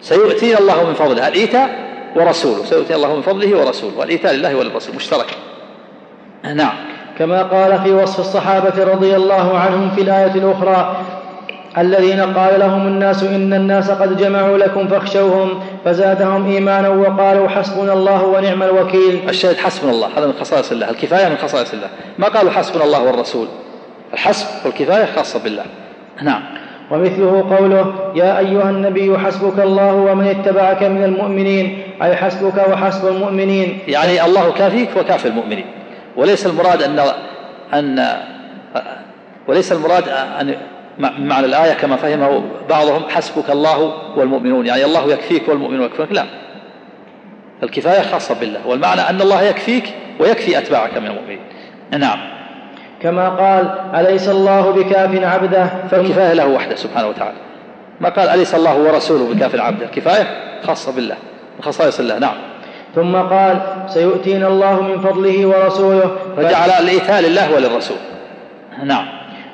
سيؤتينا 0.00 0.58
الله 0.58 0.86
من 0.88 0.94
فضله. 0.94 1.28
الإيتاء 1.28 1.93
ورسوله. 2.16 2.64
سيؤتي 2.64 2.94
الله 2.94 3.16
من 3.16 3.22
فضله 3.22 3.58
ورسوله. 3.58 3.98
والإيتاء 3.98 4.32
لله 4.32 4.54
وللرسول. 4.54 4.96
مشترك. 4.96 5.36
نعم. 6.54 6.74
كما 7.18 7.42
قال 7.42 7.80
في 7.84 7.92
وصف 7.92 8.20
الصحابة 8.20 8.84
رضي 8.84 9.16
الله 9.16 9.58
عنهم 9.58 9.90
في 9.90 10.00
الآية 10.00 10.34
الأخرى 10.34 10.96
الذين 11.78 12.20
قال 12.20 12.60
لهم 12.60 12.86
الناس 12.86 13.22
إن 13.22 13.52
الناس 13.52 13.90
قد 13.90 14.16
جمعوا 14.16 14.58
لكم 14.58 14.88
فاخشوهم 14.88 15.60
فزادهم 15.84 16.50
إيمانا 16.50 16.88
وقالوا 16.88 17.48
حسبنا 17.48 17.92
الله 17.92 18.24
ونعم 18.24 18.62
الوكيل. 18.62 19.28
الشاهد 19.28 19.56
حسبنا 19.56 19.92
الله. 19.92 20.08
هذا 20.16 20.26
من 20.26 20.32
خصائص 20.32 20.72
الله. 20.72 20.90
الكفاية 20.90 21.28
من 21.28 21.36
خصائص 21.36 21.72
الله. 21.72 21.88
ما 22.18 22.28
قالوا 22.28 22.50
حسبنا 22.50 22.84
الله 22.84 23.02
والرسول؟ 23.02 23.46
الحسب 24.12 24.46
والكفاية 24.64 25.04
خاصة 25.16 25.38
بالله. 25.38 25.64
نعم. 26.22 26.42
ومثله 26.90 27.56
قوله 27.56 28.12
يا 28.14 28.38
أيها 28.38 28.70
النبي 28.70 29.18
حسبك 29.18 29.58
الله 29.58 29.94
ومن 29.94 30.26
اتبعك 30.26 30.82
من 30.82 31.04
المؤمنين 31.04 31.82
أي 32.02 32.16
حسبك 32.16 32.68
وحسب 32.68 33.08
المؤمنين. 33.08 33.78
يعني 33.88 34.24
الله 34.24 34.52
كافيك 34.52 34.88
وكافي 34.96 35.28
المؤمنين. 35.28 35.66
وليس 36.16 36.46
المراد 36.46 36.82
أن 36.82 37.00
أن 37.74 38.06
وليس 39.48 39.72
المراد 39.72 40.08
أن 40.08 40.54
معنى 41.18 41.46
الآية 41.46 41.72
كما 41.72 41.96
فهمه 41.96 42.42
بعضهم 42.70 43.02
حسبك 43.08 43.50
الله 43.50 43.92
والمؤمنون 44.16 44.66
يعني 44.66 44.84
الله 44.84 45.12
يكفيك 45.12 45.48
والمؤمنون 45.48 45.86
يكفيك. 45.86 46.12
لا. 46.12 46.24
الكفاية 47.62 48.02
خاصة 48.02 48.34
بالله 48.34 48.66
والمعنى 48.66 49.00
أن 49.00 49.20
الله 49.20 49.42
يكفيك 49.42 49.84
ويكفي 50.20 50.58
أتباعك 50.58 50.98
من 50.98 51.06
المؤمنين. 51.06 51.40
نعم. 51.98 52.33
كما 53.04 53.28
قال 53.28 53.74
أليس 53.94 54.28
الله 54.28 54.70
بكاف 54.70 55.24
عبده؟ 55.24 55.66
فالكفاية 55.90 56.32
له 56.32 56.46
وحده 56.46 56.76
سبحانه 56.76 57.08
وتعالى. 57.08 57.36
ما 58.00 58.08
قال 58.08 58.28
أليس 58.28 58.54
الله 58.54 58.76
ورسوله 58.78 59.34
بكاف 59.34 59.60
عبده؟ 59.60 59.86
الكفاية 59.86 60.26
خاصة 60.66 60.92
بالله 60.92 61.14
من 61.58 61.64
خصائص 61.64 62.00
الله 62.00 62.18
نعم. 62.18 62.34
ثم 62.94 63.16
قال 63.16 63.58
سيؤتينا 63.88 64.48
الله 64.48 64.80
من 64.80 65.00
فضله 65.00 65.46
ورسوله. 65.46 66.16
فجعل 66.36 66.70
الإيتاء 66.70 67.20
لله 67.20 67.54
وللرسول. 67.54 67.96
نعم. 68.84 69.06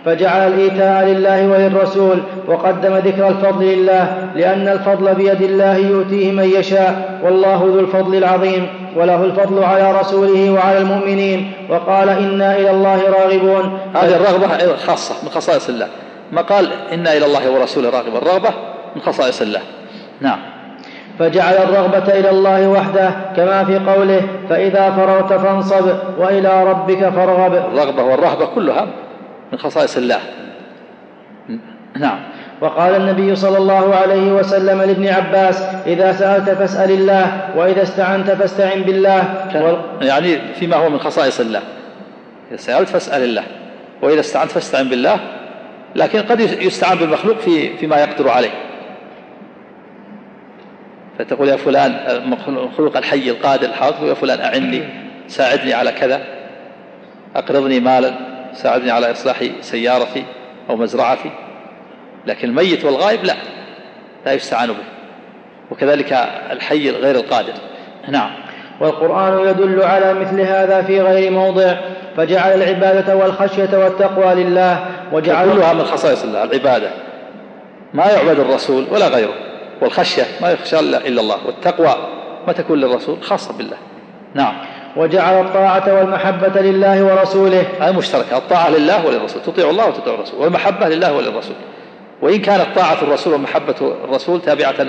فجعل 0.04 0.52
الإيتاء 0.52 1.04
لله 1.04 1.46
وللرسول 1.46 2.22
وقدم 2.48 2.96
ذكر 2.96 3.28
الفضل 3.28 3.64
لله 3.64 4.30
لأن 4.34 4.68
الفضل 4.68 5.14
بيد 5.14 5.42
الله 5.42 5.76
يؤتيه 5.76 6.32
من 6.32 6.44
يشاء 6.44 7.20
والله 7.24 7.56
ذو 7.56 7.80
الفضل 7.80 8.14
العظيم 8.14 8.66
وله 8.96 9.24
الفضل 9.24 9.64
على 9.64 10.00
رسوله 10.00 10.50
وعلى 10.50 10.78
المؤمنين 10.78 11.52
وقال 11.70 12.08
إنا 12.08 12.56
إلى 12.56 12.70
الله 12.70 13.00
راغبون. 13.10 13.78
هذه 13.94 14.16
الرغبة 14.16 14.76
خاصة 14.76 15.14
من 15.22 15.28
خصائص 15.28 15.68
الله. 15.68 15.88
ما 16.32 16.42
قال 16.42 16.68
إنا 16.92 17.16
إلى 17.16 17.26
الله 17.26 17.50
ورسوله 17.50 17.90
راغبون 17.90 18.16
الرغبة 18.16 18.50
من 18.96 19.02
خصائص 19.02 19.42
الله. 19.42 19.60
نعم. 20.20 20.38
فجعل 21.18 21.54
الرغبة 21.54 22.18
إلى 22.18 22.30
الله 22.30 22.68
وحده 22.68 23.10
كما 23.36 23.64
في 23.64 23.78
قوله 23.78 24.22
فإذا 24.48 24.90
فرغت 24.90 25.32
فانصب 25.32 25.86
وإلى 26.18 26.64
ربك 26.64 27.08
فارغب. 27.08 27.54
الرغبة 27.54 28.02
والرهبة 28.02 28.46
كلها 28.46 28.86
من 29.52 29.58
خصائص 29.58 29.96
الله. 29.96 30.20
نعم. 31.96 32.18
وقال 32.60 32.94
النبي 32.94 33.36
صلى 33.36 33.58
الله 33.58 33.94
عليه 33.94 34.32
وسلم 34.32 34.82
لابن 34.82 35.06
عباس 35.08 35.62
إذا 35.86 36.12
سألت 36.12 36.50
فاسأل 36.50 36.90
الله 36.90 37.50
وإذا 37.56 37.82
استعنت 37.82 38.30
فاستعن 38.30 38.82
بالله. 38.82 39.48
يعني 40.00 40.38
فيما 40.54 40.76
هو 40.76 40.90
من 40.90 40.98
خصائص 40.98 41.40
الله. 41.40 41.62
إذا 42.50 42.56
سألت 42.56 42.88
فاسأل 42.88 43.22
الله 43.22 43.42
وإذا 44.02 44.20
استعنت 44.20 44.50
فاستعن 44.50 44.88
بالله 44.88 45.20
لكن 45.96 46.22
قد 46.22 46.40
يستعان 46.40 46.98
بالمخلوق 46.98 47.38
في 47.38 47.76
فيما 47.76 47.96
يقدر 47.96 48.28
عليه. 48.28 48.50
فتقول 51.18 51.48
يا 51.48 51.56
فلان 51.56 51.92
المخلوق 51.92 52.96
الحي 52.96 53.30
القادر 53.30 53.68
الحاضر 53.68 54.06
يا 54.06 54.14
فلان 54.14 54.40
أعني 54.40 54.82
ساعدني 55.28 55.74
على 55.74 55.92
كذا 55.92 56.20
أقرضني 57.36 57.80
مالا. 57.80 58.29
ساعدني 58.52 58.90
على 58.90 59.10
إصلاح 59.10 59.44
سيارتي 59.60 60.24
أو 60.70 60.76
مزرعتي 60.76 61.30
لكن 62.26 62.48
الميت 62.48 62.84
والغائب 62.84 63.24
لا 63.24 63.34
لا 64.26 64.32
يستعان 64.32 64.68
به. 64.68 64.84
وكذلك 65.70 66.12
الحي 66.50 66.90
غير 66.90 67.16
القادر. 67.16 67.52
نعم. 68.08 68.30
والقرآن 68.80 69.48
يدل 69.48 69.82
على 69.82 70.14
مثل 70.14 70.40
هذا 70.40 70.82
في 70.82 71.00
غير 71.00 71.30
موضع 71.30 71.74
فجعل 72.16 72.62
العبادة 72.62 73.16
والخشية 73.16 73.78
والتقوى 73.78 74.34
لله 74.34 74.86
وجعل 75.12 75.52
كلها 75.52 75.72
من 75.72 75.84
خصائص 75.84 76.24
الله 76.24 76.44
العبادة. 76.44 76.90
ما 77.94 78.06
يعبد 78.06 78.40
الرسول 78.40 78.86
ولا 78.90 79.08
غيره 79.08 79.34
والخشية 79.80 80.22
ما 80.42 80.50
يخشى 80.50 80.80
إلا 80.80 81.20
الله 81.20 81.46
والتقوى 81.46 81.96
ما 82.46 82.52
تكون 82.52 82.78
للرسول 82.80 83.22
خاصة 83.22 83.52
بالله. 83.58 83.76
نعم. 84.34 84.54
وجعل 84.96 85.40
الطاعة 85.40 85.98
والمحبة 85.98 86.60
لله 86.60 87.04
ورسوله. 87.04 87.64
هذه 87.80 87.96
مشتركة 87.96 88.36
الطاعة 88.36 88.70
لله 88.70 89.06
وللرسول 89.06 89.42
تطيع 89.42 89.70
الله 89.70 89.86
وتطيع 89.88 90.14
الرسول 90.14 90.40
والمحبة 90.40 90.88
لله 90.88 91.12
وللرسول. 91.12 91.56
وإن 92.22 92.38
كانت 92.38 92.66
طاعة 92.76 93.02
الرسول 93.02 93.34
ومحبة 93.34 93.74
الرسول 94.04 94.42
تابعة 94.42 94.86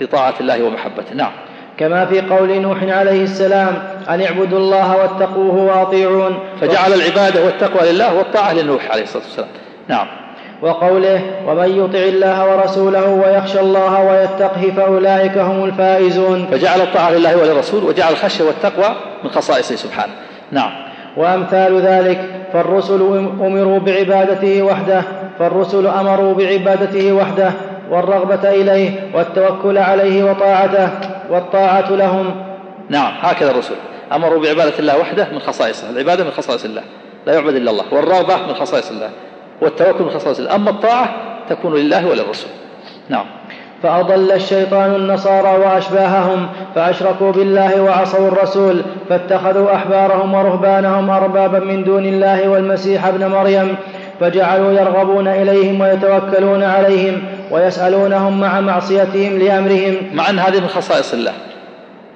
لطاعة 0.00 0.34
الله 0.40 0.62
ومحبته. 0.62 1.14
نعم. 1.14 1.32
كما 1.78 2.06
في 2.06 2.20
قول 2.20 2.60
نوح 2.60 2.82
عليه 2.82 3.22
السلام 3.22 3.88
أن 4.08 4.20
اعبدوا 4.20 4.58
الله 4.58 4.96
واتقوه 4.96 5.54
وأطيعون. 5.54 6.38
فجعل 6.60 6.92
العبادة 6.92 7.44
والتقوى 7.44 7.92
لله 7.92 8.14
والطاعة 8.14 8.54
لنوح 8.54 8.90
عليه 8.90 9.02
الصلاة 9.02 9.24
والسلام. 9.24 9.48
نعم. 9.88 10.25
وقوله 10.62 11.20
ومن 11.46 11.84
يطع 11.84 11.98
الله 11.98 12.56
ورسوله 12.56 13.10
ويخشى 13.10 13.60
الله 13.60 14.04
ويتقه 14.04 14.72
فأولئك 14.76 15.38
هم 15.38 15.64
الفائزون. 15.64 16.46
فجعل 16.50 16.80
الطاعة 16.80 17.10
لله 17.10 17.36
وللرسول 17.36 17.84
وجعل 17.84 18.12
الخشية 18.12 18.44
والتقوى 18.44 18.94
من 19.24 19.30
خصائصه 19.30 19.76
سبحانه. 19.76 20.12
نعم. 20.52 20.70
وأمثال 21.16 21.80
ذلك 21.80 22.20
فالرسل 22.52 23.02
أمروا 23.40 23.78
بعبادته 23.78 24.62
وحده 24.62 25.02
فالرسل 25.38 25.86
أمروا 25.86 26.34
بعبادته 26.34 27.12
وحده 27.12 27.52
والرغبة 27.90 28.50
إليه 28.50 28.90
والتوكل 29.14 29.78
عليه 29.78 30.24
وطاعته 30.30 30.88
والطاعة 31.30 31.90
لهم. 31.90 32.34
نعم. 32.88 33.12
هكذا 33.20 33.50
الرسل 33.50 33.74
أمروا 34.12 34.42
بعبادة 34.42 34.78
الله 34.78 34.98
وحده 34.98 35.26
من 35.32 35.38
خصائصه. 35.38 35.90
العبادة 35.90 36.24
من 36.24 36.30
خصائص 36.30 36.64
الله. 36.64 36.82
لا 37.26 37.34
يعبد 37.34 37.54
إلا 37.54 37.70
الله. 37.70 37.84
والرغبة 37.92 38.36
من 38.36 38.54
خصائص 38.54 38.90
الله. 38.90 39.10
والتوكل 39.62 40.04
من 40.04 40.10
خصائص 40.10 40.40
أما 40.40 40.70
الطاعة 40.70 41.14
تكون 41.48 41.74
لله 41.74 42.06
وللرسول. 42.06 42.50
نعم. 43.08 43.26
فأضل 43.82 44.32
الشيطان 44.32 44.94
النصارى 44.94 45.58
وأشباههم 45.58 46.48
فأشركوا 46.74 47.32
بالله 47.32 47.82
وعصوا 47.82 48.28
الرسول 48.28 48.82
فاتخذوا 49.08 49.74
أحبارهم 49.74 50.34
ورهبانهم 50.34 51.10
أربابا 51.10 51.58
من 51.58 51.84
دون 51.84 52.04
الله 52.06 52.48
والمسيح 52.48 53.06
ابن 53.06 53.26
مريم 53.26 53.76
فجعلوا 54.20 54.72
يرغبون 54.72 55.28
إليهم 55.28 55.80
ويتوكلون 55.80 56.62
عليهم 56.62 57.22
ويسألونهم 57.50 58.40
مع 58.40 58.60
معصيتهم 58.60 59.38
لأمرهم. 59.38 59.96
مع 60.14 60.30
أن 60.30 60.38
هذه 60.38 60.60
من 60.60 60.68
خصائص 60.68 61.14
الله. 61.14 61.32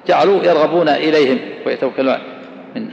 جعلوا 0.07 0.43
يرغبون 0.43 0.89
إليهم 0.89 1.39
ويتوكلون 1.65 2.17
من 2.75 2.87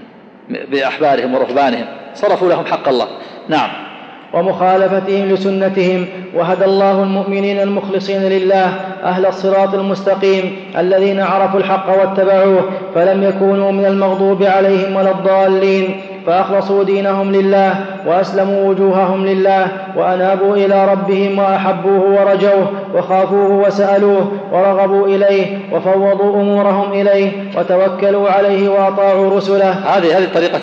بأحبارهم 0.48 1.34
ورهبانهم. 1.34 1.86
صرفوا 2.14 2.48
لهم 2.48 2.66
حق 2.66 2.88
الله. 2.88 3.06
نعم. 3.48 3.87
ومخالفتهم 4.32 5.28
لسنتهم 5.28 6.06
وهدى 6.34 6.64
الله 6.64 7.02
المؤمنين 7.02 7.60
المخلصين 7.60 8.22
لله 8.22 8.72
أهل 9.04 9.26
الصراط 9.26 9.74
المستقيم 9.74 10.56
الذين 10.78 11.20
عرفوا 11.20 11.60
الحق 11.60 11.88
واتبعوه 11.98 12.64
فلم 12.94 13.22
يكونوا 13.22 13.72
من 13.72 13.84
المغضوب 13.84 14.42
عليهم 14.42 14.96
ولا 14.96 15.10
الضالين 15.10 16.00
فأخلصوا 16.26 16.84
دينهم 16.84 17.32
لله 17.32 17.74
وأسلموا 18.06 18.68
وجوههم 18.68 19.26
لله 19.26 19.68
وأنابوا 19.96 20.56
إلى 20.56 20.92
ربهم 20.92 21.38
وأحبوه 21.38 22.00
ورجوه 22.00 22.72
وخافوه 22.94 23.50
وسألوه 23.50 24.32
ورغبوا 24.52 25.06
إليه 25.06 25.58
وفوضوا 25.72 26.40
أمورهم 26.42 26.92
إليه 26.92 27.32
وتوكلوا 27.56 28.30
عليه 28.30 28.68
وأطاعوا 28.68 29.36
رسله. 29.36 29.70
هذه 29.70 30.18
هذه 30.18 30.28
طريقة 30.34 30.60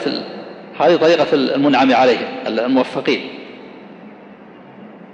هذه 0.79 0.95
طريقة 0.95 1.27
المنعم 1.33 1.93
عليهم 1.93 2.27
الموفقين. 2.47 3.34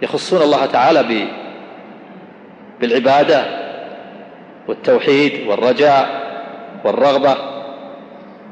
يخصون 0.02 0.42
الله 0.42 0.66
تعالى 0.66 1.28
بالعبادة 2.80 3.46
والتوحيد 4.68 5.48
والرجاء 5.48 6.22
والرغبة 6.86 7.38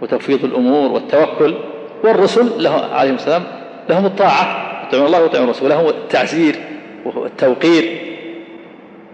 وتفويض 0.02 0.44
الأمور 0.46 0.92
والتوكل 0.92 1.56
والرسل 2.04 2.64
له 2.64 2.86
عليهم 2.94 3.16
السلام 3.16 3.44
لهم 3.90 4.06
الطاعة 4.06 4.70
يطيعون 4.88 5.06
الله 5.06 5.22
ويطيعون 5.22 5.46
الرسول 5.46 5.72
ولهم 5.72 5.88
التعزير 5.90 6.56
والتوقير 7.06 8.10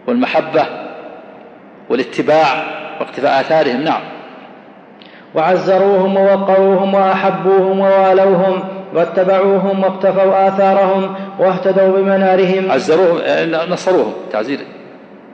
والمحبة 0.07 0.65
والاتباع 1.89 2.65
واقتفاء 2.99 3.41
آثارهم. 3.41 3.81
نعم. 3.81 4.01
وعزروهم 5.35 6.17
ووقروهم 6.17 6.93
وأحبوهم 6.93 7.79
ووالوهم 7.79 8.63
واتبعوهم 8.95 9.83
واقتفوا 9.83 10.47
آثارهم 10.47 11.15
واهتدوا 11.39 11.97
بمنارهم. 11.97 12.71
عزروهم 12.71 13.21
نصروهم 13.69 14.13
تعزير 14.31 14.59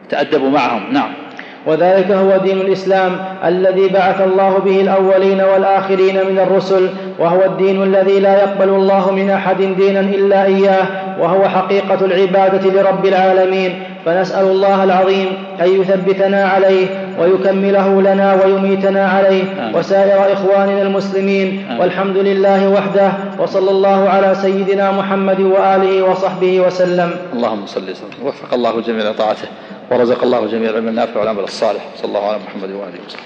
تأدبوا 0.09 0.49
معهم 0.49 0.93
نعم. 0.93 1.20
وذلك 1.66 2.12
هو 2.12 2.38
دين 2.38 2.62
الإسلام 2.62 3.12
الذي 3.45 3.88
بعث 3.88 4.22
الله 4.22 4.57
به 4.57 4.82
الأولين 4.82 5.41
والآخرين 5.41 6.16
من 6.16 6.39
الرسل 6.39 6.89
وهو 7.20 7.45
الدين 7.45 7.84
الذي 7.84 8.20
لا 8.20 8.41
يقبل 8.43 8.70
الله 8.70 9.12
من 9.12 9.30
أحد 9.30 9.57
دينا 9.57 9.99
إلا 9.99 10.45
إياه 10.45 10.86
وهو 11.20 11.49
حقيقة 11.49 12.05
العبادة 12.05 12.82
لرب 12.82 13.05
العالمين. 13.05 13.84
فنسأل 14.05 14.45
الله 14.45 14.84
العظيم 14.84 15.28
أن 15.62 15.82
يثبتنا 15.82 16.45
عليه 16.45 16.88
ويكمله 17.20 18.01
لنا 18.01 18.43
ويميتنا 18.43 19.07
عليه. 19.07 19.43
وسائر 19.74 20.34
إخواننا 20.34 20.82
المسلمين 20.82 21.66
والحمد 21.80 22.18
لله 22.18 22.70
وحده 22.70 23.12
وصلى 23.39 23.72
الله 23.72 24.09
على 24.09 24.36
سيدنا 24.36 24.91
محمد 24.91 25.39
وآله 25.39 26.01
وصحبه 26.01 26.62
وسلم. 26.62 27.09
اللهم 27.34 27.66
صل 27.66 27.84
وسلم. 27.84 28.26
وفق 28.26 28.53
الله 28.53 28.78
الجميع 28.78 29.09
لطاعته 29.09 29.47
ورزق 29.92 30.24
الله 30.24 30.48
جميع 30.48 30.70
العلم 30.70 30.88
النافع 30.88 31.20
والعمل 31.20 31.44
الصالح. 31.44 31.89
صلى 31.96 32.08
الله 32.08 32.20
على 32.20 32.38
محمد 32.38 32.70
وآله 32.70 33.00
وصحبه. 33.06 33.26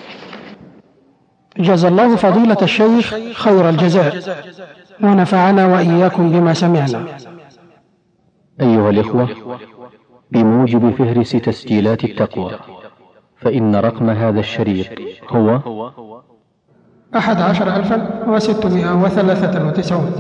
جزا 1.58 1.88
الله 1.88 2.16
فضيلة 2.16 2.58
الشيخ 2.62 3.16
خير 3.34 3.70
الجزاء. 3.70 4.14
ونفعنا 5.04 5.66
وإياكم 5.66 6.32
بما 6.32 6.54
سمعنا. 6.54 7.06
أيها 8.62 8.90
الإخوة 8.90 9.30
بموجب 10.32 10.96
فهرس 10.98 11.32
تسجيلات 11.32 12.04
التقوى 12.04 12.52
فإن 13.38 13.76
رقم 13.76 14.10
هذا 14.10 14.40
الشريط 14.40 14.88
هو 15.30 15.62
أحد 17.18 17.42
عشر 17.42 17.76
ألفا 17.76 18.24
وستمائة 18.28 19.04
وثلاثة 19.04 19.68
وتسعون. 19.68 20.12